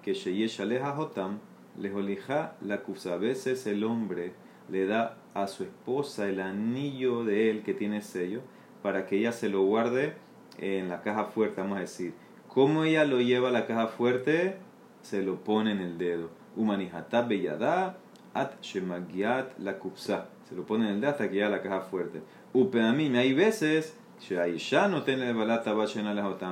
que 0.00 0.12
aleja 0.60 0.96
hotam, 0.96 1.40
lejolija 1.76 2.52
la 2.60 2.76
A 2.76 3.16
veces 3.16 3.66
el 3.66 3.82
hombre 3.82 4.32
le 4.70 4.86
da 4.86 5.16
a 5.34 5.48
su 5.48 5.64
esposa 5.64 6.28
el 6.28 6.40
anillo 6.40 7.24
de 7.24 7.50
él 7.50 7.64
que 7.64 7.74
tiene 7.74 8.00
sello 8.00 8.42
para 8.80 9.06
que 9.06 9.16
ella 9.16 9.32
se 9.32 9.48
lo 9.48 9.64
guarde 9.64 10.14
en 10.58 10.88
la 10.88 11.02
caja 11.02 11.24
fuerte, 11.24 11.60
vamos 11.60 11.78
a 11.78 11.80
decir. 11.80 12.14
¿Cómo 12.46 12.84
ella 12.84 13.04
lo 13.04 13.20
lleva 13.20 13.48
a 13.48 13.52
la 13.52 13.66
caja 13.66 13.88
fuerte? 13.88 14.58
Se 15.02 15.22
lo 15.22 15.42
pone 15.42 15.72
en 15.72 15.80
el 15.80 15.98
dedo. 15.98 16.30
Humanihatab 16.54 17.26
beyada 17.26 17.98
at 18.34 18.60
shemagiat 18.62 19.58
la 19.58 19.80
kupsa. 19.80 20.28
Se 20.48 20.54
lo 20.54 20.64
pone 20.64 20.84
en 20.84 20.94
el 20.94 21.00
dedo 21.00 21.10
hasta 21.10 21.28
que 21.28 21.34
llega 21.34 21.48
a 21.48 21.50
la 21.50 21.62
caja 21.62 21.80
fuerte. 21.80 22.22
Upeamim, 22.52 23.16
hay 23.16 23.34
veces 23.34 23.96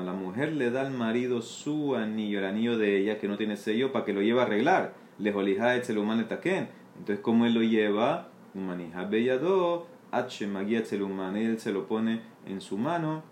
la 0.05 0.13
mujer 0.13 0.53
le 0.53 0.71
da 0.71 0.83
al 0.83 0.93
marido 0.93 1.43
su 1.43 1.95
anillo, 1.95 2.39
el 2.41 2.45
anillo 2.45 2.77
de 2.77 2.99
ella 2.99 3.19
que 3.19 3.29
no 3.29 3.37
tiene 3.37 3.57
sello 3.57 3.93
para 3.93 4.05
que 4.05 4.13
lo 4.13 4.21
lleve 4.21 4.41
a 4.41 4.45
arreglar. 4.45 4.95
Entonces, 6.99 7.21
como 7.23 7.47
él 7.47 7.55
lo 7.55 7.63
lleva? 7.63 8.29
Él 11.37 11.59
se 11.59 11.73
lo 11.73 11.87
pone 11.87 12.21
en 12.47 12.61
su 12.61 12.77
mano 12.77 13.23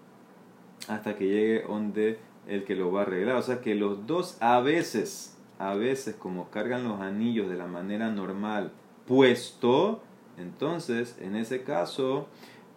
hasta 0.88 1.16
que 1.16 1.26
llegue 1.26 1.62
donde 1.62 2.18
el 2.46 2.64
que 2.64 2.75
lo 2.75 2.90
va 2.92 3.00
a 3.00 3.02
arreglar. 3.02 3.37
O 3.37 3.42
sea 3.42 3.60
que 3.60 3.75
los 3.75 4.06
dos 4.06 4.38
a 4.40 4.60
veces, 4.60 5.38
a 5.58 5.75
veces 5.75 6.14
como 6.16 6.50
cargan 6.50 6.84
los 6.84 7.00
anillos 7.00 7.49
de 7.49 7.56
la 7.56 7.66
manera 7.66 8.10
normal 8.10 8.72
puesto, 9.06 10.02
entonces 10.38 11.18
en 11.20 11.37
ese 11.37 11.62
caso 11.62 12.28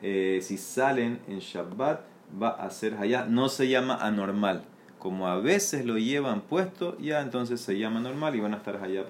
eh, 0.03 0.39
si 0.41 0.57
salen 0.57 1.21
en 1.29 1.39
Shabbat, 1.39 2.01
va 2.41 2.49
a 2.49 2.69
ser 2.69 2.95
allá. 2.95 3.25
No 3.25 3.47
se 3.47 3.69
llama 3.69 3.95
anormal. 3.95 4.63
Como 4.99 5.27
a 5.27 5.37
veces 5.37 5.85
lo 5.85 5.97
llevan 5.97 6.41
puesto, 6.41 6.97
ya 6.99 7.21
entonces 7.21 7.61
se 7.61 7.79
llama 7.79 8.01
normal 8.01 8.35
y 8.35 8.41
van 8.41 8.53
a 8.53 8.57
estar 8.57 8.77
allá 8.83 9.05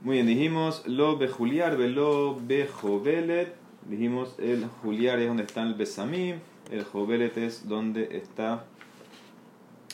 Muy 0.00 0.16
bien, 0.16 0.26
dijimos 0.26 0.82
lo 0.86 1.18
bejuliar, 1.18 1.76
velo 1.76 2.38
bejovelet. 2.40 3.54
Dijimos 3.88 4.34
el 4.38 4.66
juliar 4.82 5.18
es 5.18 5.28
donde 5.28 5.42
está 5.42 5.62
el 5.62 5.74
besamim, 5.74 6.36
el 6.70 6.84
jovelet 6.84 7.36
es 7.36 7.68
donde 7.68 8.16
está. 8.16 8.64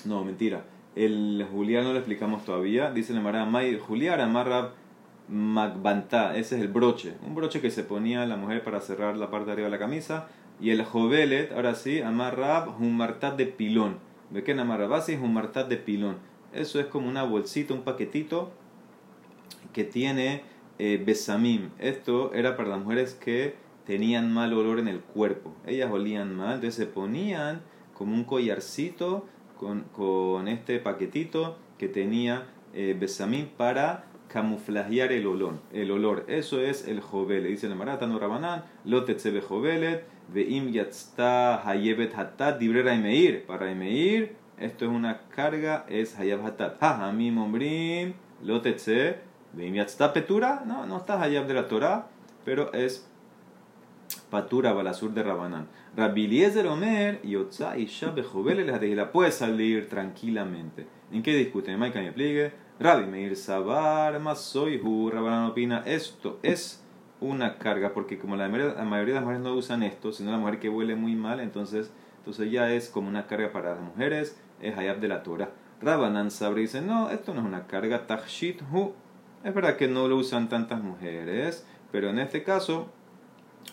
No, 0.05 0.25
mentira. 0.25 0.65
El 0.95 1.47
juliar 1.51 1.85
no 1.85 1.93
lo 1.93 1.99
explicamos 1.99 2.45
todavía. 2.45 2.91
Dice 2.93 3.13
el 3.13 3.21
Mará 3.21 3.47
May, 3.47 3.79
juliar 3.79 4.21
amarra 4.21 4.73
Magbantá, 5.29 6.37
ese 6.37 6.57
es 6.57 6.63
el 6.63 6.69
broche, 6.69 7.15
un 7.27 7.35
broche 7.35 7.61
que 7.61 7.71
se 7.71 7.83
ponía 7.83 8.25
la 8.25 8.37
mujer 8.37 8.65
para 8.65 8.81
cerrar 8.81 9.17
la 9.17 9.31
parte 9.31 9.47
de 9.47 9.53
arriba 9.53 9.67
de 9.67 9.73
la 9.73 9.79
camisa. 9.79 10.29
Y 10.61 10.71
el 10.71 10.85
jovelet, 10.85 11.53
ahora 11.53 11.75
sí, 11.75 12.01
amarrab, 12.01 12.81
un 12.81 12.97
martat 12.97 13.37
de 13.37 13.47
pilón. 13.47 13.99
¿Ve 14.31 14.43
qué 14.43 14.53
amarrabasi 14.53 15.13
es 15.13 15.21
un 15.21 15.33
martat 15.33 15.69
de 15.69 15.77
pilón? 15.77 16.17
Eso 16.53 16.81
es 16.81 16.87
como 16.87 17.09
una 17.09 17.23
bolsita, 17.23 17.75
un 17.75 17.83
paquetito 17.83 18.51
que 19.73 19.85
tiene 19.85 20.43
eh, 20.79 21.03
besamim. 21.05 21.71
Esto 21.79 22.33
era 22.35 22.57
para 22.57 22.71
las 22.71 22.81
mujeres 22.81 23.15
que 23.15 23.55
tenían 23.85 24.33
mal 24.33 24.53
olor 24.53 24.79
en 24.79 24.89
el 24.89 25.01
cuerpo. 25.01 25.55
Ellas 25.67 25.91
olían 25.91 26.35
mal, 26.35 26.57
entonces 26.57 26.75
se 26.75 26.87
ponían 26.87 27.63
como 27.95 28.15
un 28.15 28.25
collarcito 28.25 29.27
con, 29.57 29.83
con 29.93 30.49
este 30.49 30.79
paquetito 30.79 31.57
que 31.79 31.89
tenía 31.89 32.47
eh, 32.75 32.97
besamim 32.99 33.47
para 33.47 34.05
camuflajear 34.29 35.13
el 35.13 35.27
olor. 35.27 35.55
El 35.73 35.91
olor. 35.91 36.25
Eso 36.29 36.61
es 36.61 36.87
el 36.87 37.01
jovel. 37.01 37.45
Dice 37.45 37.67
el 37.67 37.75
Maratano 37.75 38.19
Rabanán, 38.19 38.65
lo 38.85 39.05
tetzebe 39.05 39.41
jovelet, 39.41 40.05
veim 40.33 40.71
yatzta 40.73 41.67
hayebet 41.69 42.15
hatat, 42.15 42.59
dibre 42.59 42.83
raimeir. 42.83 43.45
Para 43.47 43.67
raimeir, 43.67 44.37
esto 44.59 44.85
es 44.85 44.91
una 44.91 45.23
carga, 45.35 45.87
es 45.89 46.19
hayab 46.19 46.45
hatat. 46.47 46.77
Ha, 46.81 47.11
mi 47.13 47.31
mombrim, 47.31 48.15
lo 48.45 48.61
tetze, 48.61 49.19
veim 49.53 49.75
yatzta 49.75 50.13
petura, 50.13 50.63
no, 50.67 50.87
no 50.87 50.99
está 50.99 51.21
hayab 51.21 51.47
de 51.47 51.55
la 51.55 51.69
Torah, 51.69 52.09
pero 52.45 52.73
es 52.73 53.09
patura 54.31 54.73
balasur 54.73 55.13
de 55.13 55.23
Rabanán. 55.23 55.69
Rabbi 55.97 56.45
Omer, 56.69 57.21
yotza 57.23 57.77
isha 57.77 58.15
la 58.15 59.13
puede 59.13 59.33
salir 59.33 59.89
tranquilamente. 59.89 60.87
¿En 61.11 61.23
qué 61.23 61.35
discuten? 61.35 61.79
Maica 61.79 62.01
me 62.01 62.07
explique. 62.07 62.53
Rabbi 62.81 63.07
Meir 63.07 63.35
Sabar 63.35 64.21
Masoihu, 64.21 65.11
Rabanán 65.11 65.51
opina, 65.51 65.83
esto 65.85 66.39
es 66.45 66.81
una 67.21 67.59
carga, 67.59 67.93
porque 67.93 68.21
como 68.21 68.37
la 68.37 68.49
mayoría, 68.49 68.75
de 68.75 69.13
las 69.15 69.23
mujeres 69.25 69.43
no 69.43 69.53
usan 69.55 69.83
esto, 69.83 70.13
sino 70.13 70.31
la 70.31 70.39
mujer 70.39 70.61
que 70.61 70.69
huele 70.69 70.95
muy 70.95 71.17
mal, 71.17 71.41
entonces, 71.41 71.91
entonces 72.19 72.53
ya 72.53 72.73
es 72.73 72.89
como 72.89 73.09
una 73.09 73.27
carga 73.27 73.51
para 73.51 73.73
las 73.73 73.81
mujeres, 73.81 74.41
es 74.63 74.79
hayab 74.79 75.01
de 75.01 75.09
la 75.09 75.25
Torah. 75.25 75.51
Rabanan 75.83 76.31
Sabri 76.31 76.63
dice, 76.63 76.81
no, 76.81 77.11
esto 77.11 77.35
no 77.35 77.41
es 77.41 77.47
una 77.49 77.67
carga, 77.67 78.07
Tachshit 78.07 78.63
Hu. 78.73 78.93
Es 79.43 79.53
verdad 79.53 79.77
que 79.77 79.89
no 79.89 80.07
lo 80.07 80.17
usan 80.17 80.49
tantas 80.49 80.81
mujeres, 80.81 81.67
pero 81.91 82.11
en 82.11 82.21
este 82.21 82.45
caso, 82.45 82.87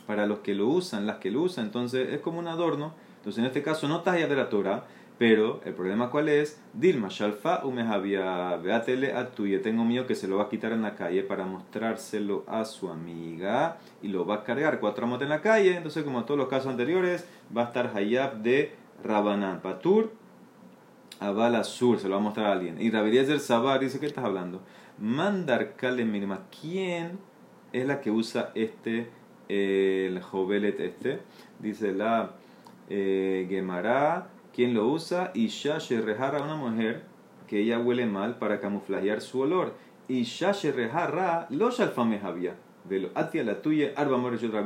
para 0.08 0.26
los 0.26 0.40
que 0.40 0.56
lo 0.56 0.68
usan, 0.68 1.06
las 1.06 1.18
que 1.18 1.30
lo 1.30 1.44
usan, 1.44 1.66
entonces 1.66 2.12
es 2.12 2.22
como 2.22 2.40
un 2.40 2.48
adorno. 2.48 2.96
Entonces 3.18 3.38
en 3.40 3.46
este 3.46 3.62
caso 3.62 3.88
no 3.88 3.98
está 3.98 4.14
hayab 4.14 4.30
de 4.30 4.36
la 4.36 4.50
Torah, 4.50 4.86
pero 5.18 5.62
el 5.64 5.74
problema 5.74 6.10
cuál 6.10 6.28
es, 6.28 6.62
Dilma 6.74 7.08
Shalfa 7.10 7.62
había 7.90 8.58
veatele 8.58 9.14
a 9.14 9.32
tuya, 9.32 9.62
tengo 9.62 9.86
miedo 9.86 10.06
que 10.06 10.16
se 10.16 10.28
lo 10.28 10.38
va 10.38 10.44
a 10.44 10.50
quitar 10.50 10.74
en 10.74 10.82
la 10.82 10.96
calle 10.96 11.24
para 11.24 11.46
mostrárselo 11.46 12.44
a 12.48 12.66
su 12.66 12.90
amiga 12.90 13.78
y 14.02 14.10
lo 14.10 14.26
va 14.26 14.36
a 14.36 14.44
cargar 14.44 14.80
cuatro 14.80 15.08
motos 15.08 15.24
en 15.24 15.30
la 15.30 15.42
calle, 15.42 15.78
entonces 15.78 16.04
como 16.04 16.20
en 16.20 16.26
todos 16.26 16.38
los 16.38 16.50
casos 16.50 16.68
anteriores 16.68 17.26
va 17.56 17.62
a 17.62 17.66
estar 17.66 17.92
Hayab 17.96 18.42
de 18.42 18.76
Rabanán, 19.04 19.62
Patur, 19.62 20.12
Sur, 21.64 22.00
se 22.00 22.10
lo 22.10 22.16
va 22.16 22.20
a 22.20 22.24
mostrar 22.24 22.48
a 22.48 22.52
alguien. 22.52 22.82
Y 22.82 22.90
del 22.90 23.40
Sabar 23.40 23.80
dice, 23.80 24.00
¿qué 24.00 24.06
estás 24.06 24.26
hablando? 24.26 24.62
Mandar 25.00 25.76
Kale 25.76 26.04
Mirma, 26.04 26.42
¿quién 26.62 27.20
es 27.72 27.88
la 27.88 28.02
que 28.02 28.12
usa 28.12 28.52
este, 28.54 29.10
eh, 29.48 30.08
el 30.10 30.22
jovelet 30.22 30.80
este? 30.80 31.20
Dice 31.60 31.94
la 31.94 32.32
eh, 32.90 33.48
Gemara 33.50 34.28
quien 34.56 34.74
lo 34.74 34.88
usa, 34.88 35.32
y 35.34 35.50
ya 35.50 35.78
a 35.78 36.44
una 36.44 36.56
mujer 36.56 37.04
que 37.48 37.60
ella 37.60 37.80
huele 37.80 38.06
mal 38.06 38.38
para 38.38 38.60
camuflajear 38.60 39.22
su 39.22 39.42
olor. 39.42 39.74
Y 40.08 40.24
ya 40.24 40.54
rejarra 40.72 41.48
lo 41.50 41.70
había. 42.24 42.56
De 42.88 43.00
lo 43.00 43.10
atia 43.16 43.44
la 43.44 43.62
tuya, 43.62 43.92
arba 43.96 44.18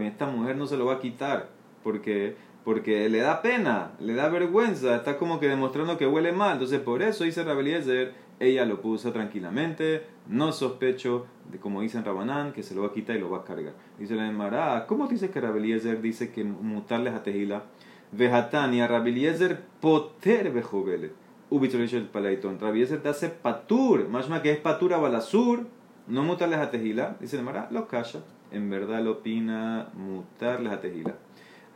Esta 0.01 0.27
mujer 0.27 0.57
no 0.57 0.67
se 0.67 0.77
lo 0.77 0.85
va 0.85 0.95
a 0.95 0.99
quitar 0.99 1.49
porque, 1.83 2.35
porque 2.63 3.09
le 3.09 3.19
da 3.19 3.41
pena, 3.41 3.93
le 3.99 4.13
da 4.13 4.29
vergüenza, 4.29 4.97
está 4.97 5.17
como 5.17 5.39
que 5.39 5.47
demostrando 5.47 5.97
que 5.97 6.05
huele 6.05 6.33
mal. 6.33 6.53
Entonces, 6.53 6.79
por 6.81 7.01
eso 7.01 7.23
dice 7.23 7.43
Rabeliezer, 7.43 8.13
ella 8.39 8.65
lo 8.65 8.81
puso 8.81 9.11
tranquilamente, 9.11 10.03
no 10.27 10.51
sospecho, 10.51 11.25
de 11.51 11.57
como 11.59 11.81
dicen 11.81 12.05
Rabanán, 12.05 12.53
que 12.53 12.63
se 12.63 12.75
lo 12.75 12.81
va 12.81 12.87
a 12.89 12.93
quitar 12.93 13.15
y 13.15 13.19
lo 13.19 13.29
va 13.29 13.39
a 13.39 13.43
cargar. 13.43 13.73
Dice 13.97 14.15
la 14.15 14.27
Emara, 14.27 14.85
¿cómo 14.87 15.07
dice 15.07 15.29
que 15.29 15.41
Rabeliezer 15.41 16.01
dice 16.01 16.31
que 16.31 16.43
mutarles 16.43 17.13
a 17.13 17.23
Tejila? 17.23 17.63
Vehatania, 18.11 18.87
Rabiliezer 18.87 19.61
poter 19.79 20.51
bejovelet. 20.51 21.13
Ubitzolish 21.49 21.93
el 21.93 22.07
palaiton. 22.07 22.59
Rabiliezer 22.59 23.01
te 23.01 23.09
hace 23.09 23.29
patur. 23.29 24.07
Más 24.09 24.27
que 24.41 24.51
es 24.51 24.57
patura 24.59 24.97
balasur. 24.97 25.65
No 26.07 26.23
mutarles 26.23 26.59
a 26.59 26.71
tejila. 26.71 27.17
Dice 27.19 27.37
el 27.37 27.43
Mara, 27.43 27.67
lo 27.71 27.87
calla. 27.87 28.21
En 28.51 28.69
verdad 28.69 29.03
lo 29.03 29.11
opina 29.11 29.89
mutarles 29.93 30.73
a 30.73 30.81
tejila. 30.81 31.15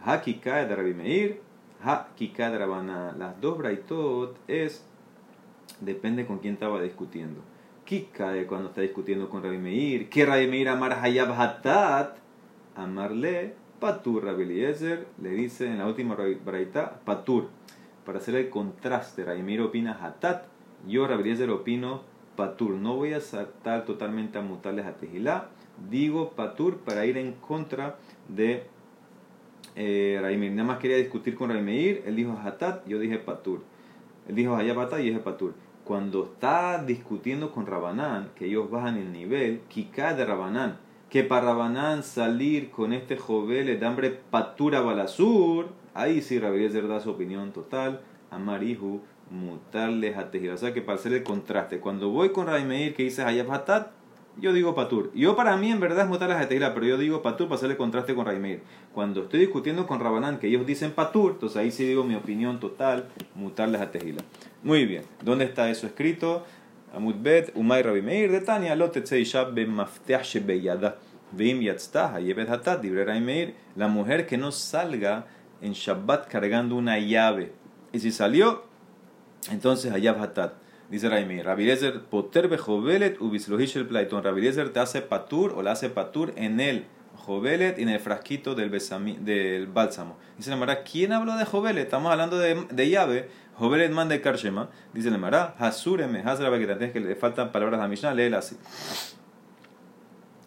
Hakikae 0.03 0.67
de 0.67 0.75
Rabbi 0.75 0.93
Meir. 0.93 1.41
Hakikae 1.83 2.51
de 2.51 2.57
Rabana. 2.57 3.15
Las 3.17 3.39
dos 3.39 3.57
braitot 3.57 4.37
es. 4.47 4.85
Depende 5.81 6.25
con 6.25 6.39
quién 6.39 6.55
estaba 6.55 6.81
discutiendo. 6.81 7.41
Kikae 7.85 8.45
cuando 8.47 8.69
está 8.69 8.81
discutiendo 8.81 9.29
con 9.29 9.43
Rabbi 9.43 9.57
Meir. 9.57 10.09
Que 10.09 10.25
Rabbi 10.25 10.47
Meir 10.47 10.69
amar 10.69 10.93
hayab 10.93 11.31
hatat. 11.31 12.17
Amarle 12.75 13.55
Patur, 13.83 14.23
Rabeliezer 14.23 15.07
le 15.21 15.31
dice 15.31 15.67
en 15.67 15.79
la 15.79 15.87
última 15.87 16.15
braita, 16.15 17.01
Patur. 17.03 17.49
Para 18.05 18.19
hacer 18.19 18.33
el 18.35 18.49
contraste, 18.49 19.25
Raimir 19.25 19.59
opina 19.59 19.99
Hatat, 20.01 20.45
yo 20.87 21.05
Rabeliezer 21.05 21.49
opino 21.49 22.03
Patur. 22.37 22.75
No 22.75 22.95
voy 22.95 23.11
a 23.11 23.19
saltar 23.19 23.83
totalmente 23.83 24.37
a 24.37 24.41
mutarles 24.41 24.85
a 24.85 24.93
Tejilá, 24.93 25.49
digo 25.89 26.31
Patur 26.31 26.77
para 26.77 27.05
ir 27.05 27.17
en 27.17 27.33
contra 27.33 27.97
de 28.29 28.63
eh, 29.75 30.17
Raimir. 30.21 30.53
Nada 30.53 30.65
más 30.65 30.77
quería 30.77 30.95
discutir 30.95 31.35
con 31.35 31.49
Raimeir, 31.49 32.03
él 32.05 32.15
dijo 32.15 32.39
Hatat, 32.41 32.87
yo 32.87 32.99
dije 32.99 33.17
Patur. 33.17 33.63
Él 34.29 34.35
dijo 34.35 34.55
Hayabatat 34.55 35.01
y 35.01 35.07
yo 35.07 35.09
dije 35.09 35.19
Patur. 35.19 35.55
Cuando 35.83 36.23
está 36.23 36.81
discutiendo 36.81 37.51
con 37.51 37.65
Rabanán, 37.65 38.29
que 38.37 38.45
ellos 38.45 38.71
bajan 38.71 38.95
el 38.95 39.11
nivel, 39.11 39.59
Kika 39.67 40.13
de 40.13 40.23
Rabanán, 40.23 40.77
que 41.13 41.23
para 41.23 41.45
Rabanán 41.45 42.01
salir 42.01 42.71
con 42.71 42.91
este 42.91 43.17
joven 43.17 43.67
de 43.67 43.85
hambre 43.85 44.09
patura 44.09 44.81
balasur, 44.81 45.67
ahí 45.93 46.23
sí 46.23 46.39
Rabeliezer 46.39 46.87
da 46.87 46.99
su 47.01 47.11
opinión 47.11 47.51
total, 47.51 48.01
a 48.31 48.39
Marihu 48.39 48.99
mutarles 49.29 50.17
a 50.17 50.31
O 50.51 50.57
sea 50.57 50.73
que 50.73 50.81
para 50.81 50.97
hacer 50.97 51.13
el 51.13 51.21
contraste, 51.21 51.79
cuando 51.79 52.09
voy 52.09 52.29
con 52.29 52.47
Meir 52.67 52.95
que 52.95 53.03
dice 53.03 53.21
Hayab 53.21 53.47
yo 54.41 54.53
digo 54.53 54.73
patur. 54.73 55.11
Yo 55.13 55.35
para 55.35 55.55
mí 55.55 55.71
en 55.71 55.79
verdad 55.79 56.05
es 56.05 56.09
mutarles 56.09 56.37
a 56.37 56.47
Tejila, 56.47 56.73
pero 56.73 56.87
yo 56.87 56.97
digo 56.97 57.21
patur 57.21 57.47
para 57.47 57.57
hacer 57.57 57.69
el 57.69 57.77
contraste 57.77 58.15
con 58.15 58.25
Meir. 58.41 58.63
Cuando 58.91 59.21
estoy 59.21 59.41
discutiendo 59.41 59.85
con 59.85 59.99
Rabanán 59.99 60.39
que 60.39 60.47
ellos 60.47 60.65
dicen 60.65 60.93
patur, 60.93 61.33
entonces 61.33 61.57
ahí 61.57 61.69
sí 61.69 61.85
digo 61.85 62.03
mi 62.03 62.15
opinión 62.15 62.59
total, 62.59 63.09
mutarles 63.35 63.81
a 63.81 63.91
Tejila. 63.91 64.23
Muy 64.63 64.87
bien, 64.87 65.03
¿dónde 65.21 65.45
está 65.45 65.69
eso 65.69 65.85
escrito? 65.85 66.43
Amud 66.93 67.15
Bet, 67.21 67.51
Umay 67.55 67.81
Rabbi 67.81 68.01
Meir 68.01 68.31
de 68.31 68.41
Tania, 68.41 68.75
meir. 73.21 73.55
La 73.75 73.87
mujer 73.87 74.27
que 74.27 74.37
no 74.37 74.51
salga 74.51 75.25
en 75.61 75.73
Shabbat 75.73 76.27
cargando 76.27 76.75
una 76.75 76.99
llave. 76.99 77.53
Y 77.91 77.99
si 77.99 78.11
salió, 78.11 78.63
entonces 79.51 79.91
hayab 79.91 80.21
hatat. 80.21 80.53
Dice 80.89 81.09
Raimi, 81.09 81.41
Rabilezer 81.41 82.01
poter 82.03 82.47
bejovelet 82.47 83.19
ubislohish 83.19 83.77
el 83.77 83.87
plaitón. 83.87 84.23
Rabilezer 84.23 84.69
te 84.69 84.79
hace 84.79 85.01
patur 85.01 85.53
o 85.57 85.63
le 85.63 85.71
hace 85.71 85.89
patur 85.89 86.33
en 86.35 86.59
el 86.59 86.85
jovelet 87.15 87.79
y 87.79 87.83
en 87.83 87.89
el 87.89 87.99
frasquito 87.99 88.53
del, 88.53 88.69
del 89.21 89.67
bálsamo. 89.67 90.17
Dice 90.37 90.49
la 90.49 90.57
Mara, 90.57 90.83
¿quién 90.83 91.13
habló 91.13 91.35
de 91.35 91.45
jovelet? 91.45 91.85
Estamos 91.85 92.11
hablando 92.11 92.37
de, 92.37 92.67
de 92.69 92.89
llave. 92.89 93.29
Jovelet 93.57 93.91
man 93.91 94.09
de 94.09 94.21
karshema. 94.21 94.69
Dice 94.93 95.09
la 95.09 95.17
Mara, 95.17 95.55
hasureme, 95.57 96.21
hasra 96.23 96.49
que 96.57 96.91
que 96.91 96.99
le 96.99 97.15
faltan 97.15 97.51
palabras 97.51 97.81
a 97.81 97.87
Mishnah, 97.87 98.13
léela 98.13 98.39
así. 98.39 98.57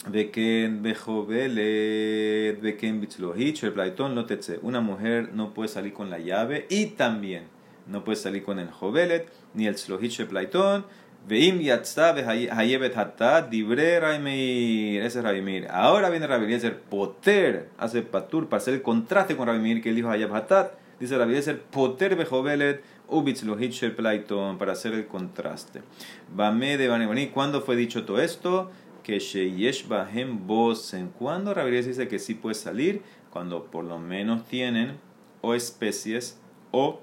Beken 0.09 0.83
bejovelet, 0.83 2.61
beken 2.61 3.01
bitzlohich, 3.01 3.65
el 3.65 3.73
plaitón 3.73 4.15
no 4.15 4.25
tetse. 4.25 4.61
Una 4.63 4.81
mujer 4.81 5.31
no 5.33 5.53
puede 5.53 5.69
salir 5.69 5.93
con 5.93 6.11
la 6.11 6.19
llave 6.19 6.67
y 6.71 6.87
también 6.87 7.49
no 7.87 8.05
puede 8.05 8.17
salir 8.17 8.45
con 8.45 8.59
el 8.59 8.71
jovelet 8.71 9.29
ni 9.55 9.67
el 9.67 9.77
slohich 9.77 10.21
el 10.21 10.27
plaitón 10.27 10.85
Veim 11.27 11.59
yatzta 11.59 12.15
hayebet 12.15 12.97
hatta 12.97 13.43
dibre 13.43 13.99
Raimir. 13.99 15.03
Ese 15.03 15.19
es 15.19 15.25
Raimir. 15.25 15.67
Ahora 15.69 16.09
viene 16.09 16.25
Rabbi 16.25 16.57
Poter, 16.89 17.69
hace 17.79 18.03
patur 18.03 18.49
para 18.49 18.59
hacer 18.59 18.75
el 18.75 18.83
contraste 18.83 19.37
con 19.37 19.49
Raimir 19.49 19.83
que 19.83 19.89
él 19.89 19.97
dijo 19.97 20.09
hayeb 20.09 20.33
hatat. 20.33 20.75
Dice 21.01 21.19
Rabbi 21.19 21.35
Poter 21.73 22.15
bejovelet 22.15 22.81
ubitz 23.09 23.43
lohich 23.43 23.83
el 23.83 23.93
plaitón 23.93 24.59
para 24.59 24.73
hacer 24.73 24.95
el 24.95 25.07
contraste. 25.07 25.83
Bame 26.35 26.77
de 26.77 26.89
Banebani. 26.89 27.29
¿Cuándo 27.29 27.61
fue 27.61 27.77
dicho 27.77 28.05
todo 28.05 28.21
esto? 28.21 28.71
Que 29.03 29.19
sheyesh 29.19 29.89
bahem 29.89 30.47
bosen. 30.47 31.11
¿Cuándo 31.19 31.55
Rabbi 31.55 31.71
dice 31.71 32.09
que 32.09 32.19
sí 32.19 32.35
puede 32.35 32.55
salir? 32.55 33.03
Cuando 33.31 33.65
por 33.65 33.85
lo 33.85 33.99
menos 33.99 34.45
tienen 34.47 34.99
o 35.41 35.55
especies 35.55 36.41
o 36.73 37.01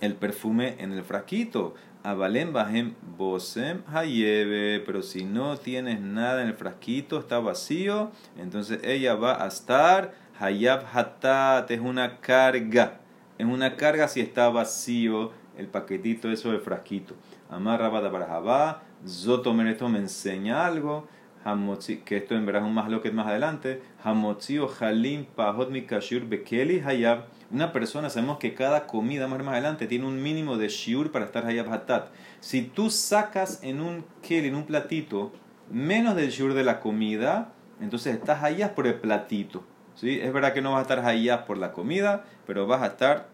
el 0.00 0.14
perfume 0.14 0.76
en 0.78 0.92
el 0.92 1.04
frasquito. 1.04 1.74
Avalem 2.02 2.52
bajem 2.52 2.94
bosem 3.16 3.82
hayebe, 3.86 4.80
pero 4.80 5.02
si 5.02 5.24
no 5.24 5.56
tienes 5.56 6.00
nada 6.02 6.42
en 6.42 6.48
el 6.48 6.54
frasquito, 6.54 7.18
está 7.18 7.38
vacío, 7.38 8.10
entonces 8.36 8.80
ella 8.84 9.14
va 9.14 9.42
a 9.42 9.46
estar 9.46 10.12
hayab 10.38 10.84
hatat, 10.92 11.70
es 11.70 11.80
una 11.80 12.20
carga, 12.20 13.00
es 13.38 13.46
una 13.46 13.76
carga 13.76 14.08
si 14.08 14.20
está 14.20 14.48
vacío 14.48 15.32
el 15.56 15.68
paquetito 15.68 16.30
eso 16.30 16.50
del 16.50 16.60
frasquito. 16.60 17.14
Amarra 17.50 17.90
para 17.90 18.82
zotomer 19.06 19.66
esto 19.68 19.88
me 19.88 19.98
enseña 19.98 20.66
algo, 20.66 21.06
que 22.04 22.16
esto 22.16 22.34
en 22.34 22.46
verdad 22.46 22.62
es 22.62 22.68
un 22.68 22.74
más 22.74 22.88
lo 22.88 23.02
que 23.02 23.08
es 23.08 23.14
más 23.14 23.26
adelante, 23.26 23.82
hamotzi 24.02 24.58
o 24.58 24.70
halim 24.80 25.26
pahot 25.26 25.70
mikashur 25.70 26.26
bekeli 26.26 26.80
hayab, 26.80 27.26
una 27.50 27.70
persona, 27.72 28.08
sabemos 28.08 28.38
que 28.38 28.54
cada 28.54 28.86
comida 28.86 29.28
más 29.28 29.46
adelante 29.46 29.86
tiene 29.86 30.06
un 30.06 30.22
mínimo 30.22 30.56
de 30.56 30.68
shiur 30.68 31.12
para 31.12 31.26
estar 31.26 31.44
hayab 31.44 31.70
hatat. 31.72 32.08
Si 32.40 32.62
tú 32.62 32.90
sacas 32.90 33.60
en 33.62 33.80
un 33.80 34.04
kel, 34.22 34.46
en 34.46 34.54
un 34.54 34.64
platito, 34.64 35.32
menos 35.70 36.16
del 36.16 36.30
shiur 36.30 36.54
de 36.54 36.64
la 36.64 36.80
comida, 36.80 37.52
entonces 37.80 38.14
estás 38.14 38.42
hayab 38.42 38.74
por 38.74 38.86
el 38.86 38.94
platito. 38.94 39.64
¿Sí? 39.94 40.20
Es 40.20 40.32
verdad 40.32 40.52
que 40.52 40.62
no 40.62 40.72
vas 40.72 40.78
a 40.78 40.82
estar 40.82 41.04
hayab 41.04 41.46
por 41.46 41.58
la 41.58 41.72
comida, 41.72 42.24
pero 42.46 42.66
vas 42.66 42.82
a 42.82 42.86
estar 42.86 43.28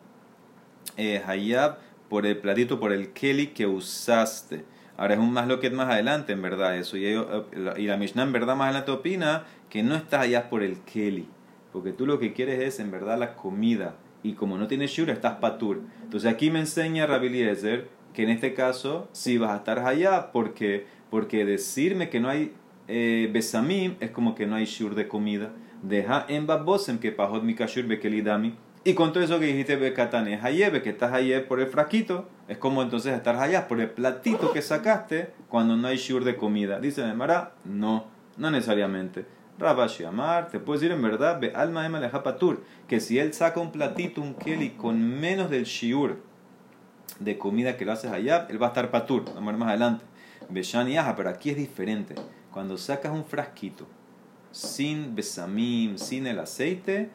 eh, 0.96 1.22
hayab 1.26 1.78
por 2.08 2.26
el 2.26 2.38
platito, 2.38 2.80
por 2.80 2.92
el 2.92 3.12
keli 3.12 3.48
que 3.48 3.66
usaste. 3.66 4.64
Ahora 4.96 5.14
es 5.14 5.20
un 5.20 5.32
más 5.32 5.48
lo 5.48 5.60
que 5.60 5.68
es 5.68 5.72
más 5.72 5.88
adelante, 5.88 6.32
en 6.32 6.42
verdad, 6.42 6.76
eso. 6.76 6.96
Y, 6.96 7.04
y 7.04 7.86
la 7.86 7.96
Mishnah 7.96 8.24
en 8.24 8.32
verdad 8.32 8.56
más 8.56 8.66
adelante 8.66 8.90
opina 8.90 9.44
que 9.68 9.82
no 9.82 9.94
estás 9.94 10.22
hayab 10.22 10.48
por 10.48 10.62
el 10.62 10.80
keli. 10.80 11.28
Porque 11.72 11.92
tú 11.92 12.06
lo 12.06 12.18
que 12.18 12.32
quieres 12.32 12.60
es 12.60 12.80
en 12.80 12.90
verdad 12.90 13.18
la 13.18 13.34
comida 13.34 13.94
y 14.22 14.34
como 14.34 14.58
no 14.58 14.66
tienes 14.66 14.90
shura, 14.90 15.12
estás 15.12 15.36
patur. 15.36 15.80
Entonces 16.02 16.30
aquí 16.30 16.50
me 16.50 16.60
enseña 16.60 17.06
Rabbi 17.06 17.28
Eliezer 17.28 17.88
que 18.12 18.24
en 18.24 18.30
este 18.30 18.54
caso 18.54 19.08
sí 19.12 19.38
vas 19.38 19.52
a 19.52 19.56
estar 19.56 19.78
allá 19.78 20.32
porque, 20.32 20.86
porque 21.10 21.44
decirme 21.44 22.10
que 22.10 22.20
no 22.20 22.28
hay 22.28 22.52
eh, 22.88 23.30
es 23.32 24.10
como 24.10 24.34
que 24.34 24.46
no 24.46 24.56
hay 24.56 24.64
shur 24.64 24.94
de 24.94 25.06
comida. 25.08 25.52
Deja 25.82 26.26
en 26.28 26.46
babosem 26.46 26.98
que 26.98 27.12
pajot 27.12 27.42
mi 27.42 27.54
kashur 27.54 27.84
bekelidami. 27.84 28.54
Y 28.82 28.94
con 28.94 29.12
todo 29.12 29.22
eso 29.22 29.38
que 29.38 29.46
dijiste 29.46 29.76
bekatane 29.76 30.40
hayebe, 30.42 30.82
que 30.82 30.90
estás 30.90 31.12
allá 31.12 31.46
por 31.46 31.60
el 31.60 31.66
frasquito, 31.66 32.28
es 32.48 32.56
como 32.56 32.82
entonces 32.82 33.14
estar 33.14 33.36
allá 33.36 33.68
por 33.68 33.80
el 33.80 33.90
platito 33.90 34.52
que 34.52 34.62
sacaste 34.62 35.32
cuando 35.48 35.76
no 35.76 35.88
hay 35.88 35.98
shur 35.98 36.24
de 36.24 36.36
comida. 36.36 36.80
Dice 36.80 37.12
Mara, 37.12 37.52
no, 37.64 38.06
no 38.36 38.50
necesariamente. 38.50 39.26
Rabashi 39.58 40.04
Amar, 40.04 40.48
te 40.48 40.58
puedes 40.58 40.80
decir 40.80 40.96
en 40.96 41.02
verdad, 41.02 41.38
ve 41.38 41.52
alma 41.54 41.84
ema 41.84 42.00
patur, 42.22 42.64
que 42.88 43.00
si 43.00 43.18
él 43.18 43.34
saca 43.34 43.60
un 43.60 43.70
platito, 43.70 44.22
un 44.22 44.34
keli, 44.34 44.70
con 44.70 45.20
menos 45.20 45.50
del 45.50 45.64
shiur 45.64 46.22
de 47.18 47.36
comida 47.36 47.76
que 47.76 47.84
lo 47.84 47.92
haces 47.92 48.10
allá, 48.10 48.46
él 48.48 48.60
va 48.60 48.68
a 48.68 48.70
estar 48.70 48.90
patur, 48.90 49.24
vamos 49.26 49.42
a 49.42 49.46
ver 49.46 49.56
más 49.56 49.68
adelante. 49.68 50.04
Beshani 50.48 50.96
Aja, 50.96 51.14
pero 51.14 51.28
aquí 51.28 51.50
es 51.50 51.56
diferente. 51.56 52.14
Cuando 52.50 52.78
sacas 52.78 53.12
un 53.12 53.24
frasquito 53.24 53.86
sin 54.52 55.14
besamim, 55.14 55.98
sin 55.98 56.26
el 56.26 56.38
aceite, 56.38 57.10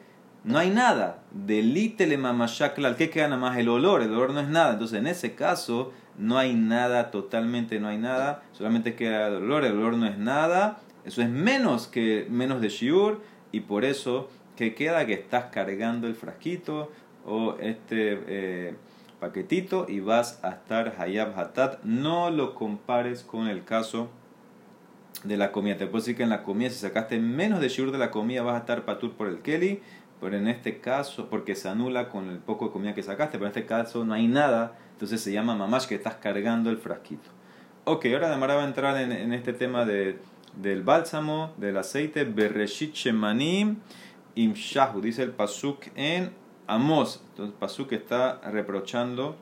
no 0.46 0.58
hay 0.58 0.70
nada. 0.70 1.24
Delítele 1.32 2.16
mamashaklal. 2.16 2.96
¿Qué 2.96 3.10
queda 3.10 3.28
nada 3.28 3.40
más? 3.40 3.58
El 3.58 3.68
olor. 3.68 4.02
El 4.02 4.12
olor 4.12 4.30
no 4.32 4.40
es 4.40 4.48
nada. 4.48 4.74
Entonces, 4.74 5.00
en 5.00 5.08
ese 5.08 5.34
caso, 5.34 5.92
no 6.18 6.38
hay 6.38 6.54
nada, 6.54 7.10
totalmente 7.10 7.80
no 7.80 7.88
hay 7.88 7.98
nada. 7.98 8.44
Solamente 8.52 8.94
queda 8.94 9.26
el 9.26 9.34
olor. 9.34 9.64
El 9.64 9.72
olor 9.72 9.96
no 9.96 10.06
es 10.06 10.18
nada. 10.18 10.78
Eso 11.04 11.20
es 11.20 11.28
menos 11.28 11.88
que 11.88 12.26
menos 12.30 12.60
de 12.60 12.68
shiur 12.68 13.22
y 13.50 13.60
por 13.60 13.84
eso 13.84 14.28
que 14.56 14.74
queda 14.74 15.06
que 15.06 15.14
estás 15.14 15.46
cargando 15.46 16.06
el 16.06 16.14
frasquito 16.14 16.90
o 17.24 17.56
este 17.60 18.22
eh, 18.26 18.74
paquetito 19.20 19.86
y 19.88 20.00
vas 20.00 20.38
a 20.42 20.50
estar 20.50 20.94
hayab 20.98 21.38
hatat. 21.38 21.82
No 21.82 22.30
lo 22.30 22.54
compares 22.54 23.22
con 23.22 23.48
el 23.48 23.64
caso 23.64 24.10
de 25.24 25.36
la 25.36 25.52
comida. 25.52 25.76
Te 25.76 25.86
puedo 25.86 25.98
decir 25.98 26.16
que 26.16 26.22
en 26.22 26.30
la 26.30 26.42
comida, 26.42 26.70
si 26.70 26.76
sacaste 26.76 27.18
menos 27.18 27.60
de 27.60 27.68
shiur 27.68 27.92
de 27.92 27.98
la 27.98 28.10
comida, 28.10 28.42
vas 28.42 28.54
a 28.56 28.58
estar 28.58 28.84
patur 28.84 29.14
por 29.14 29.28
el 29.28 29.40
keli. 29.40 29.80
Pero 30.20 30.36
en 30.36 30.48
este 30.48 30.78
caso, 30.80 31.28
porque 31.28 31.54
se 31.54 31.68
anula 31.68 32.08
con 32.08 32.30
el 32.30 32.38
poco 32.38 32.66
de 32.66 32.72
comida 32.72 32.94
que 32.94 33.02
sacaste, 33.02 33.38
pero 33.38 33.46
en 33.46 33.50
este 33.50 33.66
caso 33.66 34.04
no 34.04 34.14
hay 34.14 34.26
nada, 34.26 34.78
entonces 34.92 35.20
se 35.20 35.30
llama 35.30 35.54
mamash 35.54 35.86
que 35.86 35.94
estás 35.94 36.14
cargando 36.14 36.70
el 36.70 36.78
frasquito. 36.78 37.28
Ok, 37.84 38.06
ahora 38.06 38.30
Damara 38.30 38.54
va 38.54 38.62
a 38.62 38.66
entrar 38.66 38.96
en 38.98 39.34
este 39.34 39.52
tema 39.52 39.84
de 39.84 40.18
del 40.56 40.82
bálsamo, 40.82 41.52
del 41.58 41.76
aceite, 41.76 42.24
Bereshit 42.24 42.94
Shemanim 42.94 43.76
Im 44.34 44.52
Shahu, 44.54 45.00
dice 45.00 45.22
el 45.22 45.30
Pasuk 45.30 45.86
en 45.94 46.32
Amos. 46.66 47.22
Entonces, 47.30 47.54
Pasuk 47.58 47.92
está 47.92 48.40
reprochando 48.42 49.36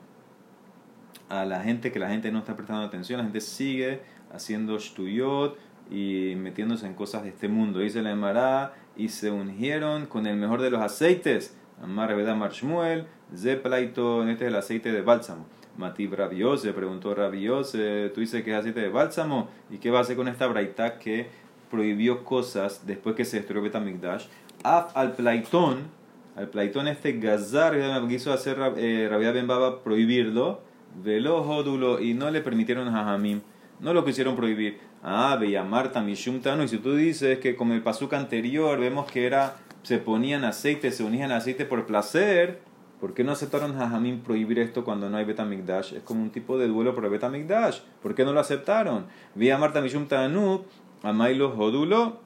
a 1.29 1.45
la 1.45 1.63
gente 1.63 1.91
que 1.91 1.99
la 1.99 2.09
gente 2.09 2.31
no 2.31 2.39
está 2.39 2.55
prestando 2.55 2.83
atención, 2.83 3.17
la 3.17 3.23
gente 3.23 3.41
sigue 3.41 4.01
haciendo 4.31 4.77
shtuyot 4.77 5.57
y 5.91 6.33
metiéndose 6.37 6.87
en 6.87 6.93
cosas 6.93 7.23
de 7.23 7.29
este 7.29 7.47
mundo. 7.47 7.79
Dice 7.79 8.01
la 8.01 8.11
Emara, 8.11 8.73
y 8.97 9.09
se 9.09 9.31
ungieron 9.31 10.05
con 10.05 10.25
el 10.27 10.35
mejor 10.37 10.61
de 10.61 10.69
los 10.69 10.81
aceites. 10.81 11.55
Amar 11.81 12.09
Rebeda 12.09 12.35
Marshmuel, 12.35 13.05
Zeplaito, 13.35 14.27
este 14.27 14.45
es 14.45 14.51
el 14.51 14.55
aceite 14.55 14.91
de 14.91 15.01
bálsamo. 15.01 15.45
Matib 15.77 16.13
Rabiose, 16.13 16.71
preguntó 16.71 17.13
Rabiose, 17.13 18.09
tú 18.13 18.21
dices 18.21 18.43
que 18.43 18.51
es 18.51 18.57
aceite 18.57 18.79
de 18.79 18.89
bálsamo, 18.89 19.49
¿y 19.69 19.77
qué 19.77 19.91
va 19.91 19.99
a 19.99 20.01
hacer 20.03 20.15
con 20.15 20.29
esta 20.29 20.47
braita 20.47 20.99
que 20.99 21.27
prohibió 21.69 22.23
cosas 22.23 22.87
después 22.87 23.15
que 23.15 23.25
se 23.25 23.37
destruyó 23.37 23.61
Betamigdash? 23.61 24.27
Af 24.63 24.95
al 24.95 25.13
Plaitón, 25.13 25.79
al 26.37 26.47
Plaitón 26.47 26.87
este 26.87 27.13
Gazar, 27.19 27.75
quiso 28.07 28.31
hacer 28.31 28.57
eh, 28.77 29.07
Rabia 29.09 29.31
Ben 29.31 29.47
Baba 29.47 29.83
prohibirlo, 29.83 30.61
Jodulo 31.03 31.99
y 31.99 32.13
no 32.13 32.31
le 32.31 32.39
permitieron 32.39 32.87
a 32.87 33.13
Hamim, 33.13 33.41
no 33.81 33.93
lo 33.93 34.05
quisieron 34.05 34.37
prohibir. 34.37 34.79
Ah, 35.07 35.39
Marta 35.69 36.01
Mishum 36.01 36.41
Tano, 36.41 36.63
y 36.63 36.67
si 36.67 36.79
tú 36.79 36.95
dices 36.95 37.37
que 37.37 37.55
como 37.55 37.75
el 37.75 37.83
pasuca 37.83 38.17
anterior 38.17 38.79
vemos 38.79 39.05
que 39.05 39.27
era, 39.27 39.57
se 39.83 39.99
ponían 39.99 40.43
aceite, 40.43 40.91
se 40.91 41.03
unían 41.03 41.31
aceite 41.31 41.63
por 41.65 41.85
placer, 41.85 42.59
¿Por 42.99 43.13
qué 43.13 43.23
no 43.23 43.33
aceptaron 43.33 43.77
Jajamín 43.77 44.21
prohibir 44.21 44.57
esto 44.57 44.83
cuando 44.83 45.09
no 45.09 45.17
hay 45.17 45.25
Betamigdash? 45.25 45.93
Es 45.93 46.01
como 46.01 46.23
un 46.23 46.31
tipo 46.31 46.57
de 46.57 46.67
duelo 46.67 46.95
por 46.95 47.07
Betamigdash. 47.07 47.81
¿Por 48.01 48.15
qué 48.15 48.25
no 48.25 48.33
lo 48.33 48.39
aceptaron? 48.39 49.05
Vi 49.35 49.51
a 49.51 49.59
Marta 49.59 49.79
Mishum 49.79 50.07
Tanub, 50.07 50.63
a 51.03 51.13
Mailo 51.13 51.51
Jodulo, 51.51 52.17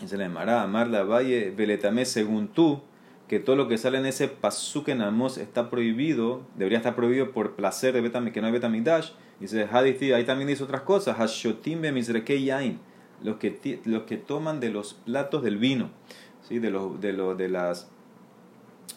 y 0.00 0.06
se 0.06 0.16
le 0.16 0.24
llamará 0.24 0.62
Amar 0.62 0.86
la 0.86 1.02
Valle 1.02 1.50
Beletame 1.50 2.04
según 2.04 2.46
tú, 2.46 2.80
que 3.26 3.40
todo 3.40 3.56
lo 3.56 3.66
que 3.66 3.76
sale 3.76 3.98
en 3.98 4.06
ese 4.06 4.28
pasuk 4.28 4.88
en 4.88 5.02
Amos 5.02 5.36
está 5.36 5.68
prohibido, 5.68 6.42
debería 6.54 6.78
estar 6.78 6.94
prohibido 6.94 7.32
por 7.32 7.56
placer 7.56 7.92
de 7.94 8.02
Betamigdash, 8.02 8.34
que 8.34 8.40
no 8.40 8.46
hay 8.46 8.52
Betamigdash. 8.52 9.10
Dice 9.40 9.68
Hadithi, 9.70 10.12
ahí 10.12 10.24
también 10.24 10.48
dice 10.48 10.64
otras 10.64 10.82
cosas. 10.82 11.18
Hashotim 11.18 11.82
yain, 11.82 12.80
los 13.22 13.36
que, 13.36 13.80
los 13.84 14.02
que 14.02 14.16
toman 14.16 14.60
de 14.60 14.70
los 14.70 14.94
platos 14.94 15.42
del 15.42 15.58
vino, 15.58 15.90
¿sí? 16.48 16.58
de, 16.58 16.70
los, 16.70 17.00
de, 17.00 17.12
los, 17.12 17.38
de 17.38 17.48
las 17.48 17.88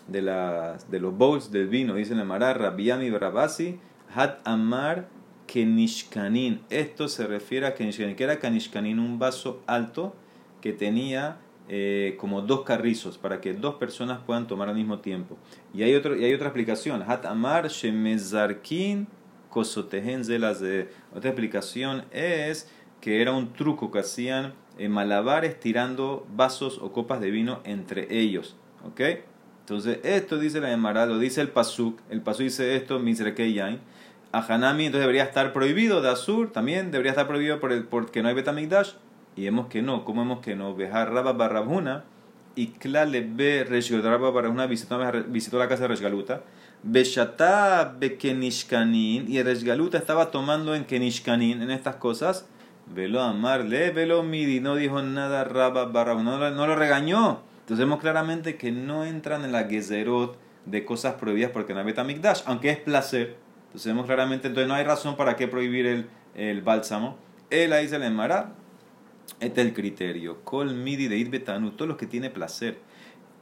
de, 0.07 0.21
las, 0.21 0.89
de 0.89 0.99
los 0.99 1.15
bowls 1.15 1.51
del 1.51 1.67
vino, 1.67 1.95
dice 1.95 2.15
la 2.15 2.23
Mara, 2.23 2.53
Rabiami 2.53 3.09
Barabasi, 3.09 3.79
Hat 4.13 4.39
Amar 4.43 5.07
Kenishkanin. 5.47 6.61
Esto 6.69 7.07
se 7.07 7.27
refiere 7.27 7.67
a 7.67 7.75
Kenishkanin. 7.75 8.15
que 8.15 8.23
era 8.23 8.39
Kenishkanin? 8.39 8.99
Un 8.99 9.19
vaso 9.19 9.61
alto 9.67 10.15
que 10.59 10.73
tenía 10.73 11.37
eh, 11.69 12.17
como 12.19 12.41
dos 12.41 12.63
carrizos 12.63 13.17
para 13.17 13.41
que 13.41 13.53
dos 13.53 13.75
personas 13.75 14.19
puedan 14.25 14.47
tomar 14.47 14.69
al 14.69 14.75
mismo 14.75 14.99
tiempo. 14.99 15.37
Y 15.73 15.83
hay, 15.83 15.95
otro, 15.95 16.15
y 16.15 16.23
hay 16.23 16.33
otra 16.33 16.47
explicación. 16.47 17.03
Hat 17.05 17.25
amar 17.25 17.67
shemezarkin 17.67 19.07
de 19.53 20.89
Otra 21.13 21.29
explicación 21.29 22.05
es 22.11 22.69
que 23.01 23.21
era 23.21 23.33
un 23.33 23.53
truco 23.53 23.91
que 23.91 23.99
hacían 23.99 24.53
en 24.77 24.91
malabares 24.91 25.59
tirando 25.59 26.25
vasos 26.35 26.79
o 26.81 26.91
copas 26.93 27.19
de 27.19 27.31
vino 27.31 27.59
entre 27.65 28.17
ellos. 28.17 28.55
¿Ok? 28.85 29.01
Entonces, 29.61 29.99
esto 30.03 30.39
dice 30.39 30.59
la 30.59 30.71
Emara, 30.71 31.05
lo 31.05 31.19
dice 31.19 31.41
el 31.41 31.49
Pasuk. 31.49 31.99
El 32.09 32.21
Pasuk 32.21 32.43
dice 32.43 32.75
esto, 32.75 32.99
Mizreke 32.99 33.51
Yain. 33.53 33.79
A 34.31 34.39
Hanami, 34.39 34.85
entonces 34.85 35.03
debería 35.03 35.23
estar 35.23 35.51
prohibido 35.51 36.01
de 36.01 36.09
Azur, 36.09 36.53
también 36.53 36.89
debería 36.91 37.11
estar 37.11 37.27
prohibido 37.27 37.59
por 37.59 37.73
el, 37.73 37.83
porque 37.83 38.21
no 38.21 38.29
hay 38.29 38.33
Betamigdash. 38.33 38.93
Y 39.35 39.43
vemos 39.43 39.67
que 39.67 39.81
no, 39.81 40.05
¿cómo 40.05 40.21
vemos 40.21 40.39
que 40.39 40.55
no? 40.55 40.73
Bejar 40.73 41.11
Rabba 41.13 41.33
Barrabuna 41.33 42.05
y 42.55 42.67
Klale 42.67 43.21
Be 43.21 43.63
Rabba 43.63 44.31
Barrabuna 44.31 44.67
visitó, 44.67 44.99
visitó 45.27 45.57
la 45.57 45.67
casa 45.67 45.83
de 45.83 45.89
Resgaluta. 45.89 46.41
Beshatá 46.83 47.95
Bekenishkanin 47.99 49.31
y 49.31 49.41
Resgaluta 49.43 49.97
estaba 49.97 50.31
tomando 50.31 50.73
en 50.75 50.85
Kenishkanin, 50.85 51.61
en 51.61 51.71
estas 51.71 51.97
cosas. 51.97 52.47
Velo 52.87 53.21
amarle, 53.21 53.91
velo 53.91 54.23
midi, 54.23 54.59
no 54.59 54.75
dijo 54.75 55.01
nada 55.01 55.43
Rabba 55.43 55.85
Barrabuna, 55.85 56.49
no, 56.51 56.67
lo 56.67 56.75
regañó. 56.75 57.41
Entonces 57.61 57.85
vemos 57.85 57.99
claramente 57.99 58.57
que 58.57 58.71
no 58.71 59.05
entran 59.05 59.45
en 59.45 59.51
la 59.51 59.65
Gezerot 59.65 60.37
de 60.65 60.83
cosas 60.83 61.15
prohibidas 61.15 61.51
porque 61.51 61.73
no 61.73 61.79
hay 61.79 61.85
Betamigdash, 61.85 62.41
aunque 62.45 62.71
es 62.71 62.77
placer. 62.77 63.37
Entonces 63.67 63.85
vemos 63.85 64.07
claramente, 64.07 64.47
entonces 64.47 64.67
no 64.67 64.73
hay 64.73 64.83
razón 64.83 65.15
para 65.15 65.35
qué 65.35 65.47
prohibir 65.47 65.85
el, 65.85 66.09
el 66.35 66.61
bálsamo. 66.61 67.17
Él 67.49 67.71
ahí 67.73 67.87
se 67.87 67.99
le 67.99 68.07
emara 68.07 68.55
este 69.39 69.61
es 69.61 69.67
el 69.67 69.73
criterio. 69.73 70.41
Kol 70.43 70.75
midi 70.75 71.07
de 71.07 71.23
betanu, 71.25 71.71
todos 71.71 71.89
los 71.89 71.97
que 71.97 72.07
tiene 72.07 72.29
placer 72.29 72.79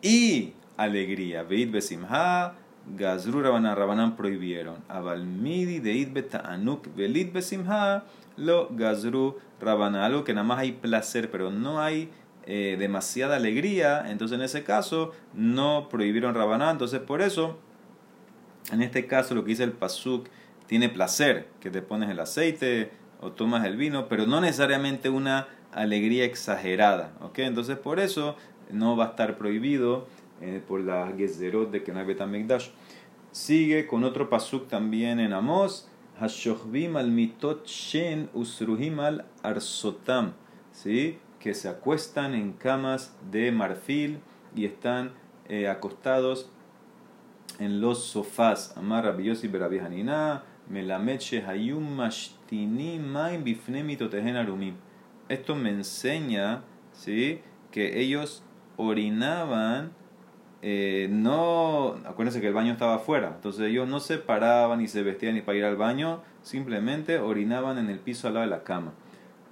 y 0.01 0.53
alegría. 0.77 1.43
Veit 1.43 1.71
besimha, 1.71 2.53
gazru 2.95 3.41
rabanan, 3.41 3.75
rabanan 3.75 4.15
prohibieron. 4.15 4.77
Abal 4.87 5.25
midi 5.25 5.79
de 5.79 6.05
betanuk, 6.05 6.95
velit 6.95 7.33
besimha, 7.33 8.05
lo 8.37 8.69
gazru 8.71 9.37
rabanan. 9.59 10.03
Algo 10.03 10.23
que 10.23 10.33
nada 10.33 10.47
más 10.47 10.59
hay 10.59 10.71
placer, 10.71 11.29
pero 11.31 11.51
no 11.51 11.81
hay 11.81 12.09
eh, 12.45 12.77
demasiada 12.79 13.35
alegría. 13.35 14.09
Entonces 14.09 14.37
en 14.37 14.43
ese 14.43 14.63
caso 14.63 15.11
no 15.33 15.89
prohibieron 15.89 16.33
rabanan. 16.33 16.71
Entonces 16.71 17.01
por 17.01 17.21
eso, 17.21 17.59
en 18.71 18.81
este 18.81 19.05
caso 19.05 19.35
lo 19.35 19.43
que 19.43 19.49
dice 19.49 19.63
el 19.65 19.73
pasuk 19.73 20.29
tiene 20.65 20.87
placer, 20.87 21.49
que 21.59 21.71
te 21.71 21.81
pones 21.81 22.09
el 22.09 22.19
aceite 22.19 22.91
o 23.19 23.31
tomas 23.31 23.65
el 23.65 23.75
vino, 23.75 24.07
pero 24.07 24.27
no 24.27 24.39
necesariamente 24.39 25.09
una 25.09 25.47
alegría 25.71 26.25
exagerada. 26.25 27.13
¿ok? 27.21 27.39
Entonces 27.39 27.77
por 27.77 27.99
eso 27.99 28.35
no 28.71 28.95
va 28.95 29.05
a 29.05 29.09
estar 29.09 29.37
prohibido 29.37 30.07
eh, 30.41 30.61
por 30.65 30.81
la 30.81 31.11
Gezerot 31.15 31.71
de 31.71 31.83
hay 31.91 32.05
Betamigdash. 32.05 32.69
Sigue 33.31 33.87
con 33.87 34.03
otro 34.03 34.29
pasuk 34.29 34.67
también 34.67 35.19
en 35.19 35.33
Amos. 35.33 35.87
Hashochvim 36.19 36.97
al 36.97 37.11
mitot 37.11 37.65
shen 37.65 38.29
usruhim 38.33 38.99
al 38.99 39.25
arsotam. 39.43 40.33
¿Sí? 40.71 41.19
Que 41.39 41.53
se 41.53 41.69
acuestan 41.69 42.33
en 42.33 42.53
camas 42.53 43.15
de 43.31 43.51
marfil 43.51 44.19
y 44.55 44.65
están 44.65 45.11
eh, 45.47 45.67
acostados 45.67 46.49
en 47.59 47.81
los 47.81 48.03
sofás. 48.03 48.75
Amar 48.77 49.05
Rabbi 49.05 49.25
Yossi 49.25 49.47
Berabihanina. 49.47 50.43
Melamed 50.69 51.19
shehayum 51.19 51.97
mashtini 51.97 52.99
maim 52.99 53.43
bifne 53.43 53.83
mitotehen 53.83 54.35
arumim 54.35 54.75
esto 55.29 55.55
me 55.55 55.69
enseña 55.69 56.63
¿sí? 56.91 57.41
que 57.71 58.01
ellos 58.01 58.43
orinaban, 58.77 59.91
eh, 60.61 61.07
no, 61.09 61.95
acuérdense 62.05 62.41
que 62.41 62.47
el 62.47 62.53
baño 62.53 62.73
estaba 62.73 62.95
afuera, 62.95 63.33
entonces 63.35 63.69
ellos 63.69 63.87
no 63.87 63.99
se 63.99 64.17
paraban 64.17 64.79
ni 64.79 64.87
se 64.87 65.03
vestían 65.03 65.35
ni 65.35 65.41
para 65.41 65.57
ir 65.57 65.65
al 65.65 65.77
baño, 65.77 66.21
simplemente 66.41 67.19
orinaban 67.19 67.77
en 67.77 67.89
el 67.89 67.99
piso 67.99 68.27
al 68.27 68.33
lado 68.33 68.45
de 68.45 68.49
la 68.49 68.63
cama. 68.63 68.93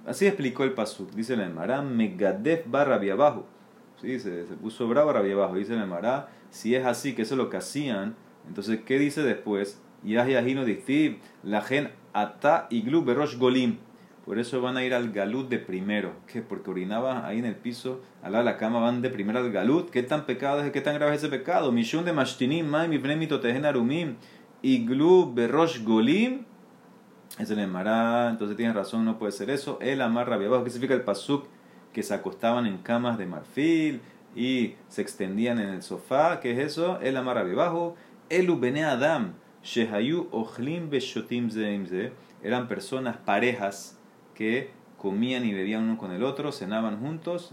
Así 0.06 0.26
explicó 0.26 0.64
el 0.64 0.72
Pasuk, 0.72 1.10
dice 1.12 1.34
el 1.34 1.40
Emara, 1.40 1.82
Megadef 1.82 2.68
barra 2.70 2.96
abajo. 3.12 3.46
¿Sí? 4.00 4.20
Se, 4.20 4.46
se, 4.46 4.54
puso 4.54 4.86
bravo 4.86 5.12
rabia 5.12 5.34
abajo, 5.34 5.56
dice 5.56 5.74
el 5.74 5.82
Emara, 5.82 6.28
si 6.50 6.74
es 6.74 6.86
así, 6.86 7.14
que 7.14 7.22
eso 7.22 7.34
es 7.34 7.38
lo 7.38 7.50
que 7.50 7.56
hacían, 7.58 8.14
entonces, 8.48 8.80
¿qué 8.84 8.98
dice 8.98 9.22
después? 9.22 9.80
Yahyahino 10.02 10.64
distiv, 10.64 11.18
la 11.42 11.60
gen 11.60 11.90
ata 12.12 12.66
iglu 12.70 13.04
berosh 13.04 13.36
golim. 13.36 13.78
Por 14.28 14.38
eso 14.38 14.60
van 14.60 14.76
a 14.76 14.84
ir 14.84 14.92
al 14.92 15.10
galut 15.10 15.48
de 15.48 15.58
primero. 15.58 16.12
¿Qué? 16.26 16.42
Porque 16.42 16.70
orinaba 16.70 17.26
ahí 17.26 17.38
en 17.38 17.46
el 17.46 17.54
piso, 17.54 18.02
al 18.22 18.32
lado 18.32 18.44
de 18.44 18.50
la 18.50 18.58
cama, 18.58 18.78
van 18.78 19.00
de 19.00 19.08
primero 19.08 19.38
al 19.38 19.50
galut. 19.50 19.88
¿Qué 19.88 20.02
tan 20.02 20.26
pecado 20.26 20.62
es? 20.62 20.70
¿Qué 20.70 20.82
tan 20.82 20.96
grave 20.96 21.14
es 21.14 21.22
ese 21.22 21.30
pecado? 21.30 21.72
Mishun 21.72 22.04
de 22.04 22.12
mashtinim, 22.12 22.66
mai 22.66 22.88
mi 22.88 22.98
pnemito 22.98 23.40
tehen 23.40 23.64
arumim, 23.64 24.16
iglu 24.60 25.32
berosh 25.32 25.82
golim. 25.82 26.44
Es 27.38 27.50
el 27.50 27.58
emará, 27.58 28.28
entonces 28.28 28.54
tienes 28.54 28.74
razón, 28.76 29.06
no 29.06 29.18
puede 29.18 29.32
ser 29.32 29.48
eso. 29.48 29.78
El 29.80 30.02
amar 30.02 30.28
rabia 30.28 30.48
abajo, 30.48 30.64
¿qué 30.64 30.70
significa 30.72 30.92
el 30.92 31.04
pasuk? 31.04 31.46
Que 31.94 32.02
se 32.02 32.12
acostaban 32.12 32.66
en 32.66 32.76
camas 32.76 33.16
de 33.16 33.24
marfil 33.24 34.02
y 34.36 34.74
se 34.88 35.00
extendían 35.00 35.58
en 35.58 35.70
el 35.70 35.80
sofá. 35.80 36.40
¿Qué 36.40 36.52
es 36.52 36.58
eso? 36.58 37.00
El 37.00 37.16
amar 37.16 37.36
rabia 37.36 37.54
abajo. 37.54 37.96
El 38.28 38.50
ubene 38.50 38.84
adam, 38.84 39.32
shehayu 39.62 40.28
ochlim 40.32 40.90
beshotim 40.90 41.50
zeimze. 41.50 42.12
Eran 42.42 42.68
personas, 42.68 43.16
parejas 43.16 43.97
que 44.38 44.70
comían 44.98 45.44
y 45.44 45.52
bebían 45.52 45.82
uno 45.82 45.98
con 45.98 46.12
el 46.12 46.22
otro, 46.22 46.52
cenaban 46.52 47.00
juntos, 47.00 47.52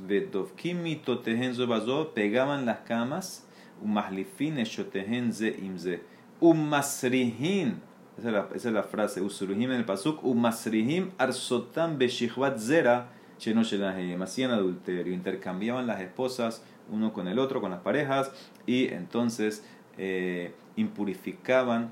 pegaban 2.13 2.65
las 2.67 2.77
camas, 2.81 3.47
umahlifin 3.81 4.59
eshotehenze 4.59 5.57
imze, 5.63 6.03
umasrihin, 6.39 7.81
esa 8.19 8.27
es 8.27 8.33
la, 8.33 8.47
esa 8.53 8.67
es 8.67 8.73
la 8.75 8.83
frase, 8.83 9.21
usurujim 9.21 9.71
en 9.71 9.77
el 9.77 9.85
pasuk, 9.85 10.23
umasrihim 10.23 11.09
arsotam 11.17 11.97
beshichvat 11.97 12.59
zera, 12.59 13.09
hacían 14.21 14.51
adulterio, 14.51 15.11
intercambiaban 15.11 15.87
las 15.87 16.01
esposas 16.01 16.63
uno 16.91 17.13
con 17.13 17.27
el 17.27 17.39
otro, 17.39 17.61
con 17.61 17.71
las 17.71 17.79
parejas, 17.81 18.31
y 18.67 18.89
entonces 18.89 19.65
eh, 19.97 20.53
impurificaban 20.75 21.91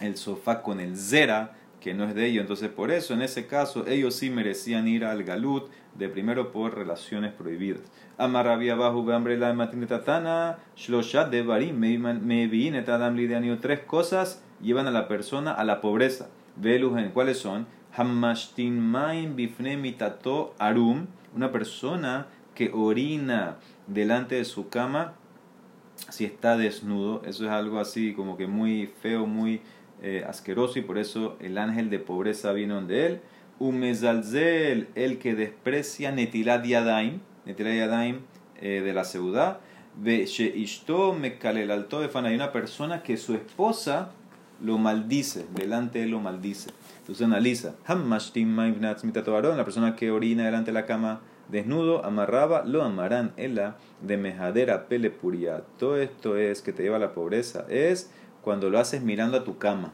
el 0.00 0.16
sofá 0.16 0.62
con 0.62 0.80
el 0.80 0.96
zera, 0.96 1.59
que 1.80 1.94
no 1.94 2.04
es 2.04 2.14
de 2.14 2.26
ellos. 2.26 2.42
Entonces, 2.42 2.68
por 2.68 2.90
eso, 2.90 3.14
en 3.14 3.22
ese 3.22 3.46
caso, 3.46 3.86
ellos 3.86 4.14
sí 4.14 4.30
merecían 4.30 4.86
ir 4.86 5.04
al 5.04 5.24
galut 5.24 5.70
de 5.94 6.08
primero 6.08 6.52
por 6.52 6.76
relaciones 6.76 7.32
prohibidas. 7.32 7.80
Amarrabia 8.18 8.74
bajo 8.74 9.04
gambre 9.04 9.38
la 9.38 10.58
shloshat 10.76 11.30
de 11.30 11.42
barim, 11.42 11.76
me 11.78 12.46
vi 12.46 12.70
Tres 13.60 13.80
cosas 13.80 14.42
llevan 14.60 14.86
a 14.86 14.90
la 14.90 15.08
persona 15.08 15.52
a 15.52 15.64
la 15.64 15.80
pobreza. 15.80 16.28
Velugen, 16.56 17.10
¿cuáles 17.10 17.38
son? 17.38 17.66
Hamashtin 17.96 18.78
main 18.78 19.34
bifne 19.34 19.76
mitato 19.76 20.54
arum, 20.58 21.06
una 21.34 21.50
persona 21.50 22.26
que 22.54 22.70
orina 22.72 23.56
delante 23.86 24.36
de 24.36 24.44
su 24.44 24.68
cama 24.68 25.14
si 26.08 26.24
está 26.24 26.56
desnudo. 26.56 27.22
Eso 27.24 27.44
es 27.44 27.50
algo 27.50 27.78
así 27.78 28.14
como 28.14 28.36
que 28.36 28.46
muy 28.46 28.86
feo, 28.86 29.26
muy 29.26 29.62
eh, 30.02 30.24
asqueroso 30.26 30.78
y 30.78 30.82
por 30.82 30.98
eso 30.98 31.36
el 31.40 31.58
ángel 31.58 31.90
de 31.90 31.98
pobreza 31.98 32.52
vino 32.52 32.80
de 32.82 33.06
él. 33.06 33.20
Umezalzel, 33.58 34.88
el 34.94 35.18
que 35.18 35.34
desprecia 35.34 36.12
Netilat 36.12 36.64
Yadaim, 36.64 37.20
Netilat 37.44 37.74
Yadaim 37.74 38.20
eh, 38.60 38.80
de 38.80 38.92
la 38.92 39.04
ciudad. 39.04 39.60
Sheishto 40.02 41.12
Mekalel 41.12 41.70
alto 41.70 42.00
de 42.00 42.08
Hay 42.26 42.34
una 42.34 42.52
persona 42.52 43.02
que 43.02 43.16
su 43.16 43.34
esposa 43.34 44.12
lo 44.62 44.78
maldice, 44.78 45.46
delante 45.54 45.98
de 45.98 46.04
él 46.04 46.12
lo 46.12 46.20
maldice. 46.20 46.70
Entonces 47.00 47.24
analiza. 47.26 47.74
La 47.88 49.64
persona 49.64 49.96
que 49.96 50.10
orina 50.10 50.44
delante 50.44 50.70
de 50.70 50.74
la 50.74 50.86
cama 50.86 51.20
desnudo, 51.48 52.04
amarraba, 52.04 52.64
lo 52.64 52.82
amarán. 52.82 53.32
Ella 53.36 53.76
de 54.00 54.16
mejadera 54.16 54.86
pelepuria. 54.86 55.62
Todo 55.78 55.96
esto 55.98 56.36
es 56.36 56.62
que 56.62 56.72
te 56.72 56.82
lleva 56.82 56.96
a 56.96 57.00
la 57.00 57.12
pobreza. 57.12 57.66
Es 57.68 58.10
cuando 58.42 58.70
lo 58.70 58.78
haces 58.78 59.02
mirando 59.02 59.38
a 59.38 59.44
tu 59.44 59.58
cama. 59.58 59.92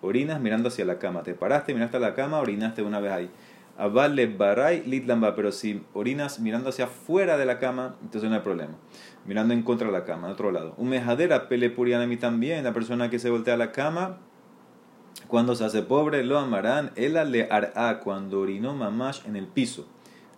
Orinas 0.00 0.40
mirando 0.40 0.68
hacia 0.68 0.84
la 0.84 0.98
cama. 0.98 1.22
Te 1.22 1.34
paraste, 1.34 1.74
miraste 1.74 1.96
a 1.96 2.00
la 2.00 2.14
cama, 2.14 2.38
orinaste 2.38 2.82
una 2.82 3.00
vez 3.00 3.12
ahí. 3.12 3.30
Avale 3.76 4.26
baray 4.26 4.82
litlamba, 4.86 5.36
pero 5.36 5.52
si 5.52 5.82
orinas 5.92 6.40
mirando 6.40 6.70
hacia 6.70 6.86
afuera 6.86 7.36
de 7.36 7.46
la 7.46 7.58
cama, 7.58 7.94
entonces 8.02 8.28
no 8.28 8.36
hay 8.36 8.42
problema. 8.42 8.74
Mirando 9.24 9.54
en 9.54 9.62
contra 9.62 9.86
de 9.86 9.92
la 9.92 10.04
cama, 10.04 10.26
en 10.26 10.32
otro 10.32 10.50
lado. 10.50 10.74
Un 10.76 10.88
mejadera 10.88 11.48
pele 11.48 11.72
a 11.94 12.06
mí 12.06 12.16
también, 12.16 12.64
la 12.64 12.72
persona 12.72 13.08
que 13.08 13.20
se 13.20 13.30
voltea 13.30 13.54
a 13.54 13.56
la 13.56 13.70
cama, 13.70 14.18
cuando 15.28 15.54
se 15.54 15.64
hace 15.64 15.82
pobre, 15.82 16.24
lo 16.24 16.38
amarán. 16.38 16.90
Ella 16.96 17.24
le 17.24 17.48
hará 17.50 18.00
cuando 18.00 18.40
orinó 18.40 18.74
mamash 18.74 19.26
en 19.26 19.36
el 19.36 19.46
piso. 19.46 19.86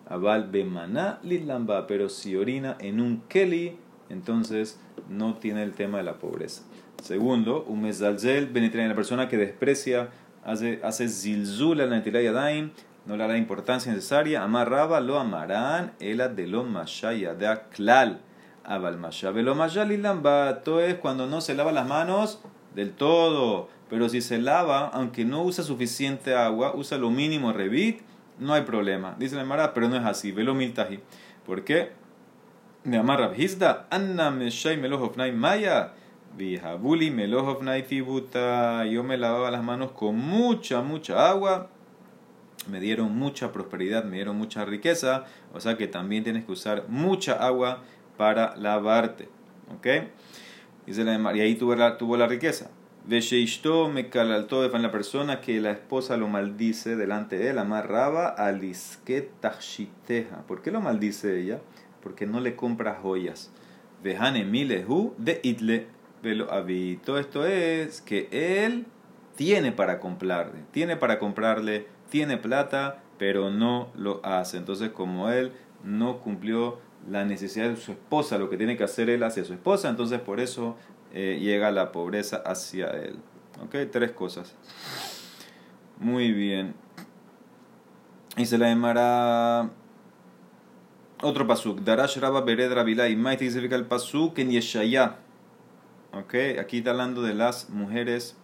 Aval 0.06 0.50
bemaná 0.50 1.20
litlamba, 1.22 1.86
pero 1.86 2.08
si 2.08 2.36
orina 2.36 2.76
en 2.80 3.00
un 3.00 3.22
keli, 3.28 3.78
entonces 4.08 4.80
no 5.08 5.36
tiene 5.36 5.62
el 5.62 5.72
tema 5.72 5.98
de 5.98 6.04
la 6.04 6.18
pobreza. 6.18 6.64
Segundo, 7.02 7.64
un 7.66 7.82
mezalzel 7.82 8.46
benetrain, 8.46 8.88
la 8.88 8.94
persona 8.94 9.28
que 9.28 9.36
desprecia, 9.36 10.10
hace, 10.44 10.80
hace 10.82 11.08
zilzul 11.08 11.80
al 11.80 12.02
yadaim, 12.02 12.70
no 13.06 13.16
le 13.16 13.26
da 13.26 13.36
importancia 13.36 13.92
necesaria. 13.92 14.42
Amarraba 14.42 15.00
lo 15.00 15.18
amarán, 15.18 15.92
ela 16.00 16.28
de 16.28 16.46
lo 16.46 16.64
mashaya 16.64 17.34
de 17.34 17.58
klal. 17.74 18.20
Abal 18.64 18.98
mashabe 18.98 19.42
lo 19.42 19.56
Esto 19.64 20.80
es 20.80 20.94
cuando 20.96 21.26
no 21.26 21.40
se 21.40 21.54
lava 21.54 21.72
las 21.72 21.88
manos 21.88 22.40
del 22.74 22.92
todo. 22.92 23.68
Pero 23.88 24.08
si 24.08 24.20
se 24.20 24.38
lava, 24.38 24.88
aunque 24.88 25.24
no 25.24 25.42
usa 25.42 25.64
suficiente 25.64 26.34
agua, 26.36 26.74
usa 26.76 26.98
lo 26.98 27.10
mínimo 27.10 27.52
revit, 27.52 28.02
no 28.38 28.52
hay 28.54 28.62
problema. 28.62 29.16
Dice 29.18 29.34
la 29.34 29.44
Mara, 29.44 29.74
pero 29.74 29.88
no 29.88 29.96
es 29.96 30.04
así. 30.04 30.30
Velo 30.30 30.54
miltaji. 30.54 31.00
¿Por 31.44 31.64
qué? 31.64 31.90
Me 32.84 32.96
amarra 32.96 33.32
Hizda, 33.36 33.86
Anna 33.90 34.30
Meshai 34.30 34.76
Maya. 35.32 35.94
Vihabuli 36.36 37.10
Melohofnai 37.10 37.82
Fibuta. 37.82 38.84
Yo 38.86 39.02
me 39.02 39.16
lavaba 39.16 39.50
las 39.50 39.62
manos 39.62 39.92
con 39.92 40.16
mucha, 40.16 40.80
mucha 40.80 41.28
agua. 41.30 41.68
Me 42.68 42.80
dieron 42.80 43.16
mucha 43.16 43.52
prosperidad, 43.52 44.04
me 44.04 44.16
dieron 44.16 44.36
mucha 44.36 44.64
riqueza. 44.64 45.24
O 45.54 45.60
sea 45.60 45.76
que 45.76 45.88
también 45.88 46.24
tienes 46.24 46.44
que 46.44 46.52
usar 46.52 46.84
mucha 46.88 47.34
agua 47.34 47.82
para 48.16 48.56
lavarte. 48.56 49.28
¿Ok? 49.74 49.86
Dice 50.86 51.04
la 51.04 51.36
y 51.36 51.40
ahí 51.40 51.54
tuvo 51.54 51.74
la, 51.74 51.98
tuvo 51.98 52.16
la 52.16 52.26
riqueza. 52.26 52.70
Vesheishto 53.06 53.88
me 53.88 54.10
calaltó 54.10 54.62
de 54.62 54.78
la 54.78 54.92
persona 54.92 55.40
que 55.40 55.60
la 55.60 55.70
esposa 55.70 56.16
lo 56.16 56.28
maldice 56.28 56.96
delante 56.96 57.38
de 57.38 57.50
él, 57.50 57.58
amarraba 57.58 58.28
alisket 58.28 59.40
tachiteja. 59.40 60.42
¿Por 60.46 60.62
qué 60.62 60.70
lo 60.70 60.80
maldice 60.80 61.40
ella? 61.40 61.60
Porque 62.02 62.26
no 62.26 62.40
le 62.40 62.56
compra 62.56 62.98
joyas. 63.02 63.50
Vejane 64.02 64.44
milehu 64.44 65.14
de 65.16 65.40
itle 65.42 65.86
velo 66.22 66.46
Todo 67.04 67.18
esto 67.18 67.46
es 67.46 68.00
que 68.00 68.28
él 68.30 68.86
tiene 69.36 69.72
para 69.72 70.00
comprarle, 70.00 70.60
tiene 70.70 70.96
para 70.96 71.18
comprarle, 71.18 71.86
tiene 72.10 72.36
plata, 72.36 73.02
pero 73.18 73.50
no 73.50 73.88
lo 73.96 74.20
hace. 74.24 74.56
Entonces, 74.56 74.90
como 74.90 75.30
él 75.30 75.52
no 75.82 76.18
cumplió 76.18 76.78
la 77.08 77.24
necesidad 77.24 77.68
de 77.68 77.76
su 77.76 77.92
esposa, 77.92 78.38
lo 78.38 78.50
que 78.50 78.56
tiene 78.56 78.76
que 78.76 78.84
hacer 78.84 79.08
él 79.08 79.22
hacia 79.22 79.44
su 79.44 79.54
esposa, 79.54 79.88
entonces 79.88 80.20
por 80.20 80.40
eso 80.40 80.76
eh, 81.12 81.38
llega 81.40 81.70
la 81.70 81.92
pobreza 81.92 82.42
hacia 82.44 82.88
él. 82.90 83.16
¿Ok? 83.62 83.90
Tres 83.90 84.12
cosas. 84.12 84.54
Muy 85.98 86.32
bien. 86.32 86.74
Y 88.36 88.46
se 88.46 88.58
la 88.58 88.68
llamará 88.68 89.70
otro 91.22 91.46
pasuk. 91.46 91.80
Darash 91.80 92.18
Rabba 92.18 92.40
Bered 92.42 92.72
Rabilai. 92.72 93.16
Maite 93.16 93.50
significa 93.50 93.76
el 93.76 93.86
pasuk 93.86 94.38
en 94.38 94.50
Yeshaya. 94.50 95.16
¿Ok? 96.12 96.34
Aquí 96.58 96.78
está 96.78 96.90
hablando 96.90 97.22
de 97.22 97.34
las 97.34 97.70
mujeres 97.70 98.36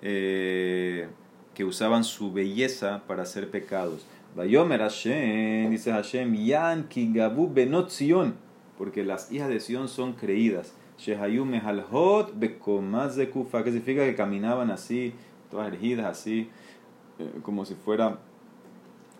eh, 0.00 1.06
que 1.52 1.64
usaban 1.64 2.02
su 2.02 2.32
belleza 2.32 3.02
para 3.06 3.22
hacer 3.24 3.50
pecados. 3.50 4.06
Vayomer 4.34 4.80
Hashem, 4.80 5.70
dice 5.70 5.92
Hashem, 5.92 6.34
Yan 6.34 6.88
Kigabu 6.88 7.52
Benot 7.52 7.90
Sion, 7.90 8.34
porque 8.78 9.04
las 9.04 9.30
hijas 9.30 9.48
de 9.48 9.60
Sion 9.60 9.88
son 9.88 10.14
creídas. 10.14 10.72
Shehayu 10.98 11.44
Mehalhot 11.44 12.38
Bekomaz 12.38 13.16
de 13.16 13.28
Kufa, 13.28 13.62
que 13.62 13.70
significa 13.70 14.04
que 14.04 14.14
caminaban 14.14 14.70
así, 14.70 15.12
todas 15.50 15.68
erigidas 15.68 16.06
así, 16.06 16.48
eh, 17.18 17.30
como 17.42 17.64
si 17.64 17.74
fuera 17.74 18.18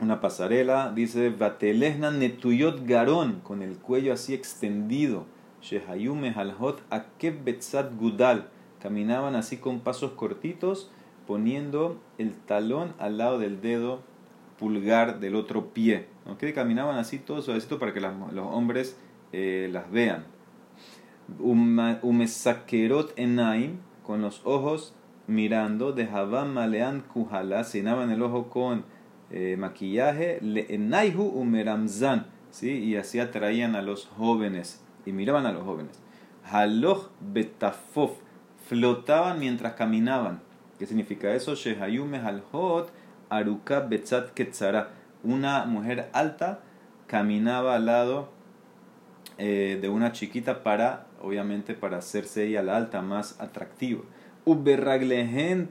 una 0.00 0.20
pasarela. 0.20 0.90
Dice 0.94 1.30
Vatelehna 1.30 2.10
Netuyot 2.10 2.86
Garon, 2.86 3.40
con 3.40 3.62
el 3.62 3.76
cuello 3.76 4.12
así 4.12 4.32
extendido. 4.34 5.26
Shehayu 5.64 6.14
Mehalhot 6.14 6.82
Akeb 6.90 7.42
Betzat 7.42 7.96
Gudal, 7.98 8.48
caminaban 8.80 9.34
así 9.34 9.56
con 9.56 9.80
pasos 9.80 10.12
cortitos, 10.12 10.90
poniendo 11.26 11.98
el 12.18 12.34
talón 12.34 12.92
al 12.98 13.16
lado 13.16 13.38
del 13.38 13.62
dedo 13.62 14.02
pulgar 14.58 15.20
del 15.20 15.34
otro 15.36 15.72
pie. 15.72 16.06
¿okay? 16.26 16.52
Caminaban 16.52 16.98
así 16.98 17.18
todos 17.18 17.46
suavecito 17.46 17.78
para 17.78 17.94
que 17.94 18.00
los 18.00 18.46
hombres 18.46 18.98
eh, 19.32 19.70
las 19.72 19.90
vean. 19.90 20.26
Umesakerot 21.38 23.18
enaim, 23.18 23.78
con 24.02 24.20
los 24.20 24.42
ojos 24.44 24.94
mirando, 25.26 25.92
dejaban 25.92 26.52
malean 26.52 27.00
kuhala, 27.00 27.64
cenaban 27.64 28.10
el 28.10 28.20
ojo 28.22 28.50
con 28.50 28.84
eh, 29.30 29.56
maquillaje, 29.58 30.38
le 30.42 30.66
enaihu 30.74 31.22
umeramzan, 31.22 32.26
¿sí? 32.50 32.70
y 32.70 32.96
así 32.96 33.20
atraían 33.20 33.74
a 33.74 33.80
los 33.80 34.06
jóvenes, 34.18 34.83
y 35.06 35.12
miraban 35.12 35.46
a 35.46 35.52
los 35.52 35.64
jóvenes. 35.64 36.00
Haloch 36.50 37.10
betafof, 37.20 38.12
flotaban 38.68 39.38
mientras 39.38 39.74
caminaban. 39.74 40.40
¿Qué 40.78 40.86
significa 40.86 41.34
eso? 41.34 41.54
Shehayume 41.54 42.18
halhot, 42.18 42.90
Aruka 43.28 43.80
Betzat 43.80 44.30
Ketzara. 44.34 44.90
Una 45.22 45.64
mujer 45.64 46.10
alta 46.12 46.60
caminaba 47.06 47.76
al 47.76 47.86
lado 47.86 48.28
eh, 49.38 49.78
de 49.80 49.88
una 49.88 50.12
chiquita 50.12 50.62
para, 50.62 51.06
obviamente, 51.22 51.74
para 51.74 51.98
hacerse 51.98 52.44
ella 52.46 52.62
la 52.62 52.76
alta 52.76 53.02
más 53.02 53.40
atractiva. 53.40 54.02
Uberraglehen 54.44 55.70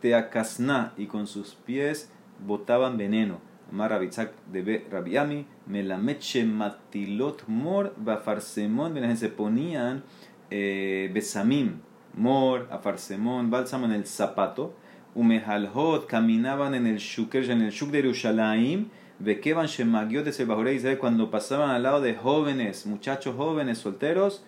teakasna 0.00 0.92
y 0.96 1.06
con 1.06 1.26
sus 1.26 1.54
pies 1.54 2.10
botaban 2.46 2.96
veneno. 2.96 3.49
Amar 3.70 4.00
de 4.00 4.86
Rabiami, 4.90 5.46
Melameche 5.66 6.44
Matilot 6.44 7.44
Mor, 7.46 7.94
Bafarsemon, 7.96 9.16
se 9.16 9.28
ponían 9.28 10.02
eh, 10.50 11.10
besamim, 11.14 11.80
mor, 12.14 12.66
afarsemón, 12.70 13.50
bálsamo 13.50 13.86
en 13.86 13.92
el 13.92 14.06
zapato 14.06 14.74
Umehalhot 15.14 16.06
caminaban 16.06 16.74
en 16.74 16.86
el 16.86 16.98
Shuker, 16.98 17.50
en 17.50 17.62
el 17.62 17.70
Shuk 17.70 17.90
de 17.90 18.02
Yerushalayim, 18.02 18.88
Bekevan 19.18 19.66
Shemagiot 19.66 20.24
de 20.24 20.74
Israel, 20.74 20.98
cuando 20.98 21.30
pasaban 21.30 21.70
al 21.70 21.82
lado 21.82 22.00
de 22.00 22.14
jóvenes, 22.14 22.86
muchachos 22.86 23.34
jóvenes, 23.36 23.78
solteros, 23.78 24.44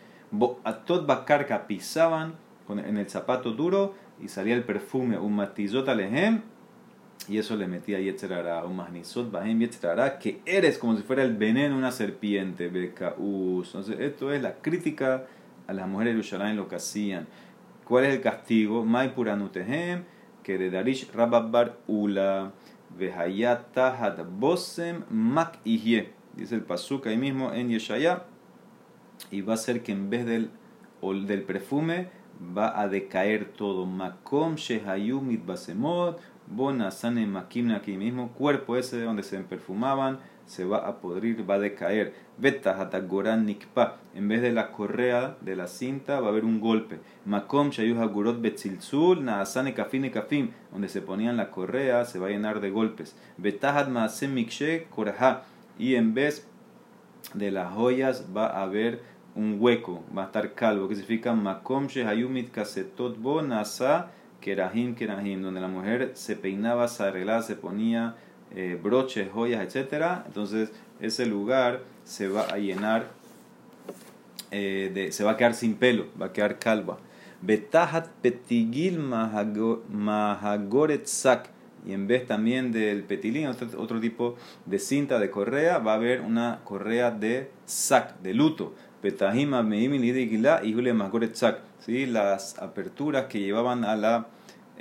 Atot 0.64 1.06
Bakarka 1.06 1.66
pisaban 1.66 2.34
en 2.68 2.96
el 2.96 3.10
zapato 3.10 3.50
duro 3.50 3.94
y 4.22 4.28
salía 4.28 4.54
el 4.54 4.64
perfume, 4.64 5.18
un 5.18 5.34
matizot 5.34 5.86
alehem, 5.88 6.42
y 7.28 7.38
eso 7.38 7.56
le 7.56 7.66
metía 7.66 8.00
Yetzerara, 8.00 8.64
un 8.64 8.76
magnizot 8.76 9.30
bahem 9.30 9.60
Yetzerara, 9.60 10.18
que 10.18 10.40
eres 10.44 10.78
como 10.78 10.96
si 10.96 11.02
fuera 11.02 11.22
el 11.22 11.36
veneno 11.36 11.74
de 11.74 11.78
una 11.78 11.92
serpiente, 11.92 12.68
Bekaus. 12.68 13.68
Entonces, 13.68 14.00
esto 14.00 14.32
es 14.32 14.42
la 14.42 14.54
crítica 14.54 15.26
a 15.66 15.72
las 15.72 15.88
mujeres 15.88 16.14
de 16.14 16.22
Yerushalayim, 16.22 16.56
lo 16.56 16.68
que 16.68 16.76
hacían. 16.76 17.26
¿Cuál 17.84 18.04
es 18.04 18.14
el 18.14 18.20
castigo? 18.20 18.84
Mai 18.84 19.14
Puranutehem 19.14 20.04
que 20.42 20.58
de 20.58 20.70
Darish 20.70 21.10
Rababbar 21.12 21.78
Ula, 21.86 22.52
Vehayata 22.98 23.96
Had 23.96 24.24
Bosem 24.24 25.04
Mak. 25.08 25.62
Dice 25.64 26.54
el 26.54 26.62
Pasuk 26.62 27.06
ahí 27.06 27.16
mismo 27.16 27.52
en 27.52 27.68
Yeshaya. 27.68 28.24
Y 29.30 29.42
va 29.42 29.54
a 29.54 29.56
ser 29.56 29.82
que 29.82 29.92
en 29.92 30.10
vez 30.10 30.26
del, 30.26 30.50
del 31.26 31.42
perfume 31.42 32.08
va 32.56 32.80
a 32.80 32.88
decaer 32.88 33.52
todo. 33.52 33.86
Makom 33.86 34.56
Shehayu 34.56 35.20
Mitbasemot, 36.48 36.56
Bonasane 36.56 37.26
Makimna 37.26 37.76
aquí 37.76 37.96
mismo. 37.96 38.32
Cuerpo 38.32 38.76
ese 38.76 38.98
de 38.98 39.04
donde 39.04 39.22
se 39.22 39.38
perfumaban 39.38 40.18
se 40.46 40.64
va 40.64 40.78
a 40.78 41.00
podrir, 41.00 41.48
va 41.48 41.54
a 41.54 41.58
decaer. 41.58 42.14
goran 43.08 43.46
nikpa. 43.46 43.98
En 44.14 44.28
vez 44.28 44.42
de 44.42 44.52
la 44.52 44.70
correa 44.70 45.36
de 45.40 45.56
la 45.56 45.66
cinta 45.66 46.20
va 46.20 46.26
a 46.26 46.30
haber 46.30 46.44
un 46.44 46.60
golpe. 46.60 47.00
Makom 47.24 47.70
shayuh 47.70 48.40
betzilzul 48.40 49.24
naasane 49.24 49.74
kafine 49.74 50.10
kafim. 50.10 50.50
Donde 50.70 50.88
se 50.88 51.00
ponían 51.00 51.36
la 51.36 51.50
correa 51.50 52.04
se 52.04 52.18
va 52.18 52.26
a 52.26 52.30
llenar 52.30 52.60
de 52.60 52.70
golpes. 52.70 53.16
Betahat 53.38 53.88
maasem 53.88 54.34
mikshe 54.34 54.86
koraha. 54.90 55.44
Y 55.78 55.94
en 55.94 56.14
vez 56.14 56.46
de 57.34 57.50
las 57.50 57.72
joyas 57.72 58.26
va 58.36 58.46
a 58.46 58.62
haber 58.62 59.00
un 59.34 59.56
hueco, 59.58 60.04
va 60.16 60.24
a 60.24 60.26
estar 60.26 60.54
calvo, 60.54 60.88
que 60.88 60.94
significa 60.94 61.32
makom 61.32 61.86
shehayumit 61.86 62.50
kasetot 62.50 63.16
bo 63.18 63.40
nasa 63.40 64.10
kerahim 64.42 64.94
kerahim, 64.94 65.40
donde 65.40 65.62
la 65.62 65.68
mujer 65.68 66.10
se 66.12 66.36
peinaba, 66.36 66.88
se 66.88 67.04
arreglaba, 67.04 67.40
se 67.40 67.56
ponía 67.56 68.16
eh, 68.54 68.78
broches, 68.80 69.30
joyas, 69.32 69.74
etc. 69.74 70.24
Entonces 70.26 70.70
ese 71.00 71.24
lugar 71.24 71.80
se 72.04 72.28
va 72.28 72.42
a 72.42 72.58
llenar, 72.58 73.12
eh, 74.50 74.90
de, 74.92 75.10
se 75.12 75.24
va 75.24 75.30
a 75.32 75.36
quedar 75.38 75.54
sin 75.54 75.76
pelo, 75.76 76.08
va 76.20 76.26
a 76.26 76.32
quedar 76.34 76.58
calva. 76.58 76.98
Betahat 77.40 78.08
petigil 78.20 78.98
mahagoretzak. 79.88 81.48
Y 81.84 81.94
en 81.94 82.06
vez 82.06 82.26
también 82.28 82.70
del 82.70 83.02
petilín, 83.02 83.48
otro, 83.48 83.98
tipo 83.98 84.36
de 84.66 84.78
cinta 84.78 85.18
de 85.18 85.30
correa, 85.30 85.78
va 85.78 85.94
a 85.94 85.96
haber 85.96 86.20
una 86.20 86.60
correa 86.62 87.10
de 87.10 87.50
sac, 87.66 88.20
de 88.20 88.34
luto. 88.34 88.74
Betahima 89.02 89.62
meimil 89.62 90.04
y 90.04 90.72
Jule 90.72 90.94
¿sí? 91.80 92.06
Las 92.06 92.58
aperturas 92.58 93.26
que 93.26 93.40
llevaban 93.40 93.84
a 93.84 93.96
la 93.96 94.28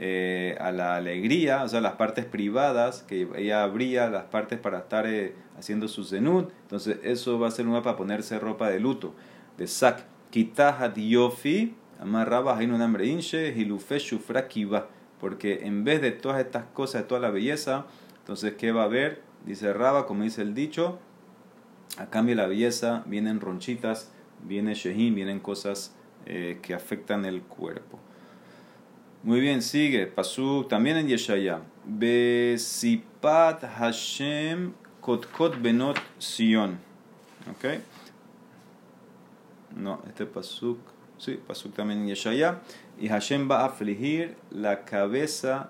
eh, 0.03 0.57
a 0.60 0.71
la 0.71 0.95
alegría, 0.95 1.63
o 1.63 1.67
sea, 1.67 1.79
las 1.79 1.93
partes 1.93 2.25
privadas, 2.25 3.03
que 3.03 3.27
ella 3.36 3.62
abría 3.62 4.10
las 4.10 4.23
partes 4.23 4.57
para 4.57 4.79
estar 4.79 5.05
eh, 5.05 5.36
haciendo 5.60 5.88
su 5.88 6.05
zenut. 6.05 6.49
Entonces, 6.63 6.97
eso 7.03 7.38
va 7.38 7.49
a 7.49 7.51
ser 7.51 7.67
una 7.67 7.84
para 7.84 7.97
ponerse 7.97 8.39
ropa 8.39 8.69
de 8.69 8.79
luto, 8.79 9.13
de 9.57 9.67
sac. 9.67 10.05
Kitahat 10.31 10.97
yofi, 10.97 11.75
amarraba 11.99 12.55
un 12.55 12.81
hambre 12.81 13.05
inche, 13.05 13.53
hilufe 13.55 13.99
shufra 13.99 14.47
kiva. 14.47 14.88
Porque 15.19 15.67
en 15.67 15.84
vez 15.84 16.01
de 16.01 16.12
todas 16.12 16.39
estas 16.39 16.63
cosas, 16.73 17.03
de 17.03 17.07
toda 17.07 17.21
la 17.21 17.29
belleza, 17.29 17.86
Entonces, 18.19 18.53
¿qué 18.55 18.71
va 18.71 18.84
a 18.84 18.86
haber? 18.86 19.21
Dice 19.45 19.71
Raba, 19.73 20.07
como 20.07 20.23
dice 20.23 20.41
el 20.41 20.55
dicho, 20.55 20.99
a 21.97 22.10
cambio 22.10 22.36
de 22.36 22.41
la 22.41 22.47
belleza 22.47 23.04
vienen 23.06 23.39
ronchitas, 23.39 24.12
viene 24.43 24.73
shehin, 24.73 25.15
vienen 25.15 25.39
cosas 25.39 25.93
eh, 26.25 26.60
que 26.62 26.73
afectan 26.73 27.25
el 27.25 27.41
cuerpo. 27.41 27.99
Muy 29.23 29.39
bien, 29.39 29.62
sigue. 29.62 30.08
Pasú 30.08 30.65
también 30.67 30.97
en 30.97 31.08
Yeshaya. 31.08 31.62
Besipat 31.86 33.63
Hashem 33.63 34.73
Kotkot 34.99 35.62
Benot 35.62 35.97
Sion. 36.17 36.80
¿Ok? 37.51 37.82
No, 39.75 40.01
este 40.08 40.25
pasuk. 40.25 40.80
Sí, 41.17 41.39
pasuk 41.45 41.75
también 41.75 41.99
en 41.99 42.08
Yeshaya. 42.08 42.62
Y 42.99 43.10
Hashem 43.10 43.49
va 43.49 43.62
a 43.62 43.65
afligir 43.65 44.38
la 44.49 44.86
cabeza 44.86 45.69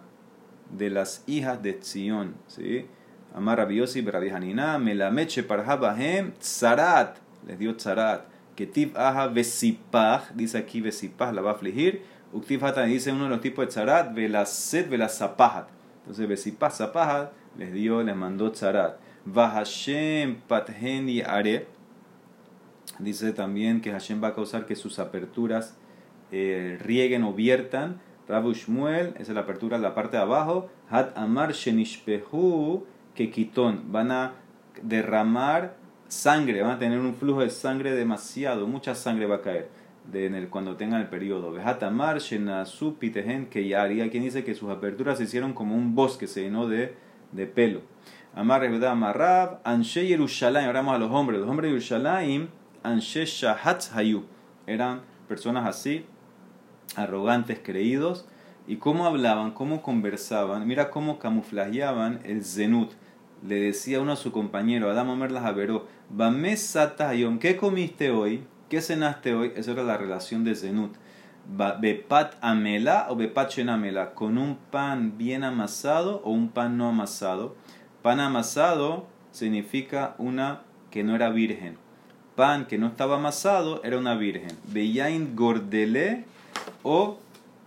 de 0.70 0.90
las 0.90 1.24
hijas 1.28 1.62
de 1.62 1.82
Sion. 1.82 2.36
¿Sí? 2.48 2.86
Amar 3.34 3.58
Rabiosi, 3.60 4.02
Rabbi 4.02 4.30
Hanina, 4.30 4.78
Melameche 4.78 5.44
Parhabahem, 5.44 6.34
Tzarat. 6.40 7.16
Les 7.48 7.58
dio 7.58 7.74
Tzarat. 7.74 8.26
Ketiv 8.56 8.96
Aja 8.98 9.28
Vesipah. 9.28 10.24
Dice 10.36 10.58
aquí 10.58 10.82
Vesipah, 10.82 11.32
la 11.32 11.42
va 11.42 11.52
a 11.52 11.54
afligir. 11.54 12.02
Uktiv 12.34 12.64
Hatan 12.64 12.88
dice 12.88 13.12
uno 13.12 13.26
de 13.26 13.30
los 13.30 13.42
tipos 13.42 13.66
de 13.66 13.72
Tzarat, 13.72 14.14
Velaset, 14.14 14.90
Velasapahat. 14.90 15.68
Entonces 16.02 16.28
Vesipah, 16.28 16.70
Sapahat, 16.70 17.32
les 17.58 17.72
dio, 17.72 18.04
les 18.04 18.16
mandó 18.16 18.52
Tzarat. 18.52 18.98
Vahashem 19.26 20.42
Pathen 20.48 21.08
y 21.08 21.22
Are. 21.22 21.68
Dice 23.00 23.34
también 23.34 23.82
que 23.82 23.92
Hashem 23.92 24.22
va 24.22 24.30
a 24.30 24.36
causar 24.36 24.66
que 24.66 24.76
sus 24.76 25.00
aperturas 25.00 25.76
eh, 26.32 26.78
rieguen 26.82 27.24
o 27.24 27.34
viertan. 27.34 28.02
Rabu 28.28 28.54
Shmuel, 28.54 29.14
esa 29.16 29.32
es 29.32 29.36
la 29.36 29.42
apertura 29.42 29.78
de 29.78 29.84
la 29.84 29.94
parte 29.94 30.18
de 30.18 30.24
abajo. 30.24 30.70
Hat 30.90 31.18
Amar 31.18 31.54
Shenishpehu 31.54 32.86
Kekitón. 33.16 33.92
Van 33.92 34.12
a 34.12 34.34
derramar 34.82 35.76
sangre, 36.08 36.62
van 36.62 36.72
a 36.72 36.80
tener 36.80 37.00
un 37.00 37.16
flujo 37.16 37.42
de 37.42 37.50
sangre 37.50 37.92
demasiado, 37.92 38.68
mucha 38.68 38.96
sangre 38.96 39.26
va 39.26 39.38
a 39.38 39.42
caer 39.42 39.70
de, 40.06 40.28
el, 40.28 40.50
cuando 40.50 40.76
tengan 40.76 41.02
el 41.02 41.08
periodo. 41.08 41.54
Hat 41.64 41.84
Amar 41.84 42.20
Shenasu 42.20 42.96
Pitehen 42.98 43.48
Keyari. 43.48 44.02
Hay 44.02 44.10
quien 44.10 44.24
dice 44.24 44.44
que 44.44 44.56
sus 44.56 44.70
aperturas 44.70 45.18
se 45.18 45.26
hicieron 45.26 45.54
como 45.54 45.76
un 45.76 45.96
bosque, 45.96 46.28
se 46.28 46.42
llenó 46.42 46.68
de, 46.68 46.96
de 47.32 47.46
pelo. 47.48 47.82
Amar 48.34 48.64
Amarrab, 48.64 49.60
Anshe 49.64 50.08
Yerushalayim. 50.08 50.68
Ahora 50.68 50.82
vamos 50.82 50.96
a 50.96 51.00
los 51.00 51.12
hombres. 51.12 51.40
Los 51.40 51.50
hombres 51.50 51.70
de 51.70 51.80
Yerushalayim 51.80 52.48
Anshe 52.84 53.26
Shahatz 53.26 53.96
Hayu. 53.96 54.24
Eran 54.68 55.02
personas 55.28 55.68
así, 55.68 56.06
arrogantes, 56.96 57.60
creídos. 57.64 58.28
¿Y 58.68 58.78
cómo 58.78 59.06
hablaban? 59.06 59.52
¿Cómo 59.52 59.82
conversaban? 59.82 60.68
Mira 60.68 60.90
cómo 60.92 61.20
camuflajeaban 61.20 62.22
el 62.24 62.44
zenut. 62.46 62.92
Le 63.48 63.56
decía 63.56 64.00
uno 64.00 64.14
a 64.14 64.16
su 64.16 64.32
compañero, 64.32 64.90
Adam 64.90 65.10
Omer 65.10 65.32
las 65.32 65.46
averó, 65.46 65.88
Hayom, 67.00 67.40
¿qué 67.40 67.58
comiste 67.58 68.12
hoy? 68.12 68.44
¿Qué 68.70 68.82
cenaste 68.82 69.34
hoy? 69.34 69.52
Esa 69.56 69.72
era 69.72 69.84
la 69.84 69.98
relación 69.98 70.44
de 70.44 70.56
zenut. 70.56 70.94
Bepat 71.48 72.36
amela 72.42 73.08
o 73.10 73.16
bepat 73.16 73.58
amela, 73.68 74.14
con 74.14 74.38
un 74.38 74.58
pan 74.70 75.18
bien 75.18 75.44
amasado 75.44 76.22
o 76.24 76.32
un 76.32 76.50
pan 76.50 76.78
no 76.78 76.88
amasado. 76.88 77.56
Pan 78.02 78.20
amasado 78.20 79.08
significa 79.32 80.16
una 80.18 80.62
que 80.92 81.04
no 81.04 81.16
era 81.16 81.30
virgen 81.30 81.78
pan 82.36 82.66
que 82.66 82.78
no 82.78 82.88
estaba 82.88 83.18
amasado 83.18 83.82
era 83.84 83.98
una 83.98 84.16
virgen. 84.16 84.58
Beyain 84.66 85.36
gordelé 85.36 86.26
o 86.84 87.20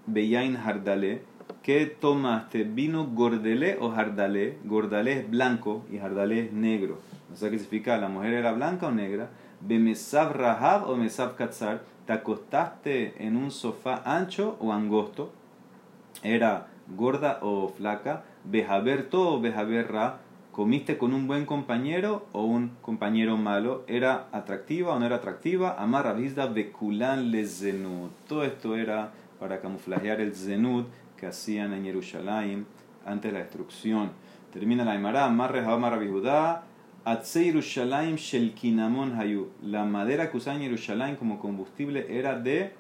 beyain 0.07 0.57
jardalé. 0.57 1.23
¿Qué 1.65 1.87
tomaste? 1.87 2.65
¿Vino 2.65 3.07
gordelé 3.07 3.79
o 3.81 3.91
jardalé? 3.91 4.59
Gordalé 4.65 5.21
es 5.21 5.31
blanco 5.31 5.83
y 5.91 5.97
jardalé 5.97 6.41
es 6.41 6.53
negro. 6.53 6.99
O 7.33 7.37
sea, 7.37 7.49
que 7.49 7.59
significa 7.59 7.97
la 7.97 8.11
mujer 8.11 8.35
era 8.35 8.53
blanca 8.53 8.89
o 8.89 8.91
negra. 8.91 9.31
Bemesab 9.63 10.35
rahab 10.37 10.91
o 10.91 10.95
mesab 10.95 11.37
katzar. 11.37 11.81
¿Te 12.07 12.13
acostaste 12.13 13.15
en 13.17 13.39
un 13.39 13.51
sofá 13.51 14.03
ancho 14.05 14.59
o 14.61 14.75
angosto? 14.75 15.33
¿Era 16.23 16.67
gorda 16.95 17.39
o 17.41 17.71
flaca? 17.71 18.25
Bejaber 18.45 19.09
todo 19.09 19.37
o 19.37 19.41
bejaber 19.41 19.91
ra 19.91 20.19
comiste 20.53 20.99
con 20.99 21.15
un 21.15 21.27
buen 21.27 21.47
compañero 21.47 22.27
o 22.33 22.45
un 22.45 22.73
compañero 22.83 23.39
malo, 23.39 23.85
era 23.89 24.29
atractiva 24.33 24.95
o 24.95 24.99
no 25.01 25.07
era 25.07 25.17
atractiva, 25.17 25.75
amarra 25.79 26.13
visda 26.13 26.47
bekulan 26.47 27.31
le 27.31 27.47
zenut. 27.47 28.13
Todo 28.29 28.45
esto 28.45 28.77
era 28.77 29.13
para 29.41 29.61
camuflajear 29.61 30.21
el 30.21 30.35
zenut 30.35 30.87
que 31.25 31.29
hacían 31.31 31.73
en 31.73 31.85
Jerusalén 31.85 32.67
antes 33.07 33.33
de 33.33 33.39
la 33.39 33.45
destrucción. 33.45 34.11
Termina 34.53 34.85
la 34.85 34.93
amarre 34.93 35.61
amarra 35.61 35.97
bihudá, 35.97 36.65
atse 37.03 37.47
Yerushalayim 37.47 38.17
shel 38.17 38.53
kinamon 38.53 39.19
hayu. 39.19 39.49
La 39.63 39.87
madera 39.87 40.31
que 40.31 40.37
usaban 40.37 40.61
en 40.61 40.69
Jerusalén 40.69 41.17
como 41.17 41.39
combustible 41.39 42.07
era 42.11 42.39
de 42.39 42.75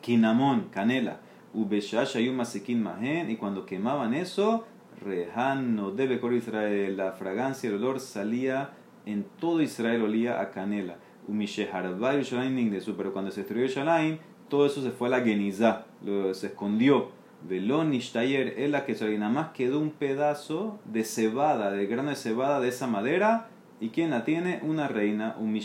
kinamon, 0.00 0.70
canela. 0.70 1.20
Y 1.54 3.36
cuando 3.36 3.64
quemaban 3.64 4.12
eso, 4.14 4.64
Rehan 5.00 5.76
no 5.76 5.92
debe 5.92 6.18
Israel. 6.36 6.96
La 6.96 7.12
fragancia, 7.12 7.68
el 7.68 7.76
olor 7.76 8.00
salía 8.00 8.70
en 9.06 9.24
todo 9.38 9.62
Israel, 9.62 10.02
olía 10.02 10.40
a 10.40 10.50
canela. 10.50 10.96
Pero 11.28 13.12
cuando 13.12 13.30
se 13.30 13.40
destruyó 13.42 13.66
Shalaim, 13.68 14.18
todo 14.48 14.66
eso 14.66 14.82
se 14.82 14.90
fue 14.90 15.06
a 15.06 15.10
la 15.12 15.20
Genizá, 15.20 15.86
se 16.32 16.48
escondió. 16.48 17.21
Velón 17.48 17.92
Ishtayer 17.92 18.54
es 18.58 18.70
la 18.70 18.84
que 18.84 18.94
nada 19.18 19.32
más 19.32 19.48
quedó 19.52 19.80
un 19.80 19.90
pedazo 19.90 20.78
de 20.84 21.04
cebada, 21.04 21.70
de 21.70 21.86
grano 21.86 22.10
de 22.10 22.16
cebada 22.16 22.60
de 22.60 22.68
esa 22.68 22.86
madera. 22.86 23.48
¿Y 23.80 23.88
quién 23.88 24.10
la 24.10 24.24
tiene? 24.24 24.60
Una 24.62 24.86
reina, 24.88 25.36
un 25.38 25.58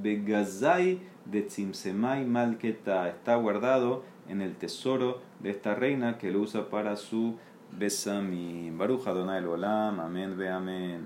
Begazai 0.00 1.00
de 1.26 1.42
Tzimsemai 1.42 2.24
Malketa. 2.24 3.08
Está 3.08 3.36
guardado 3.36 4.04
en 4.28 4.40
el 4.40 4.56
tesoro 4.56 5.20
de 5.40 5.50
esta 5.50 5.74
reina 5.74 6.18
que 6.18 6.30
lo 6.30 6.40
usa 6.40 6.70
para 6.70 6.96
su 6.96 7.36
Besami. 7.78 8.70
Baruch 8.70 9.06
Adonai 9.06 9.44
Olam. 9.44 10.00
Amén 10.00 10.36
ve 10.36 10.48
amén. 10.48 11.00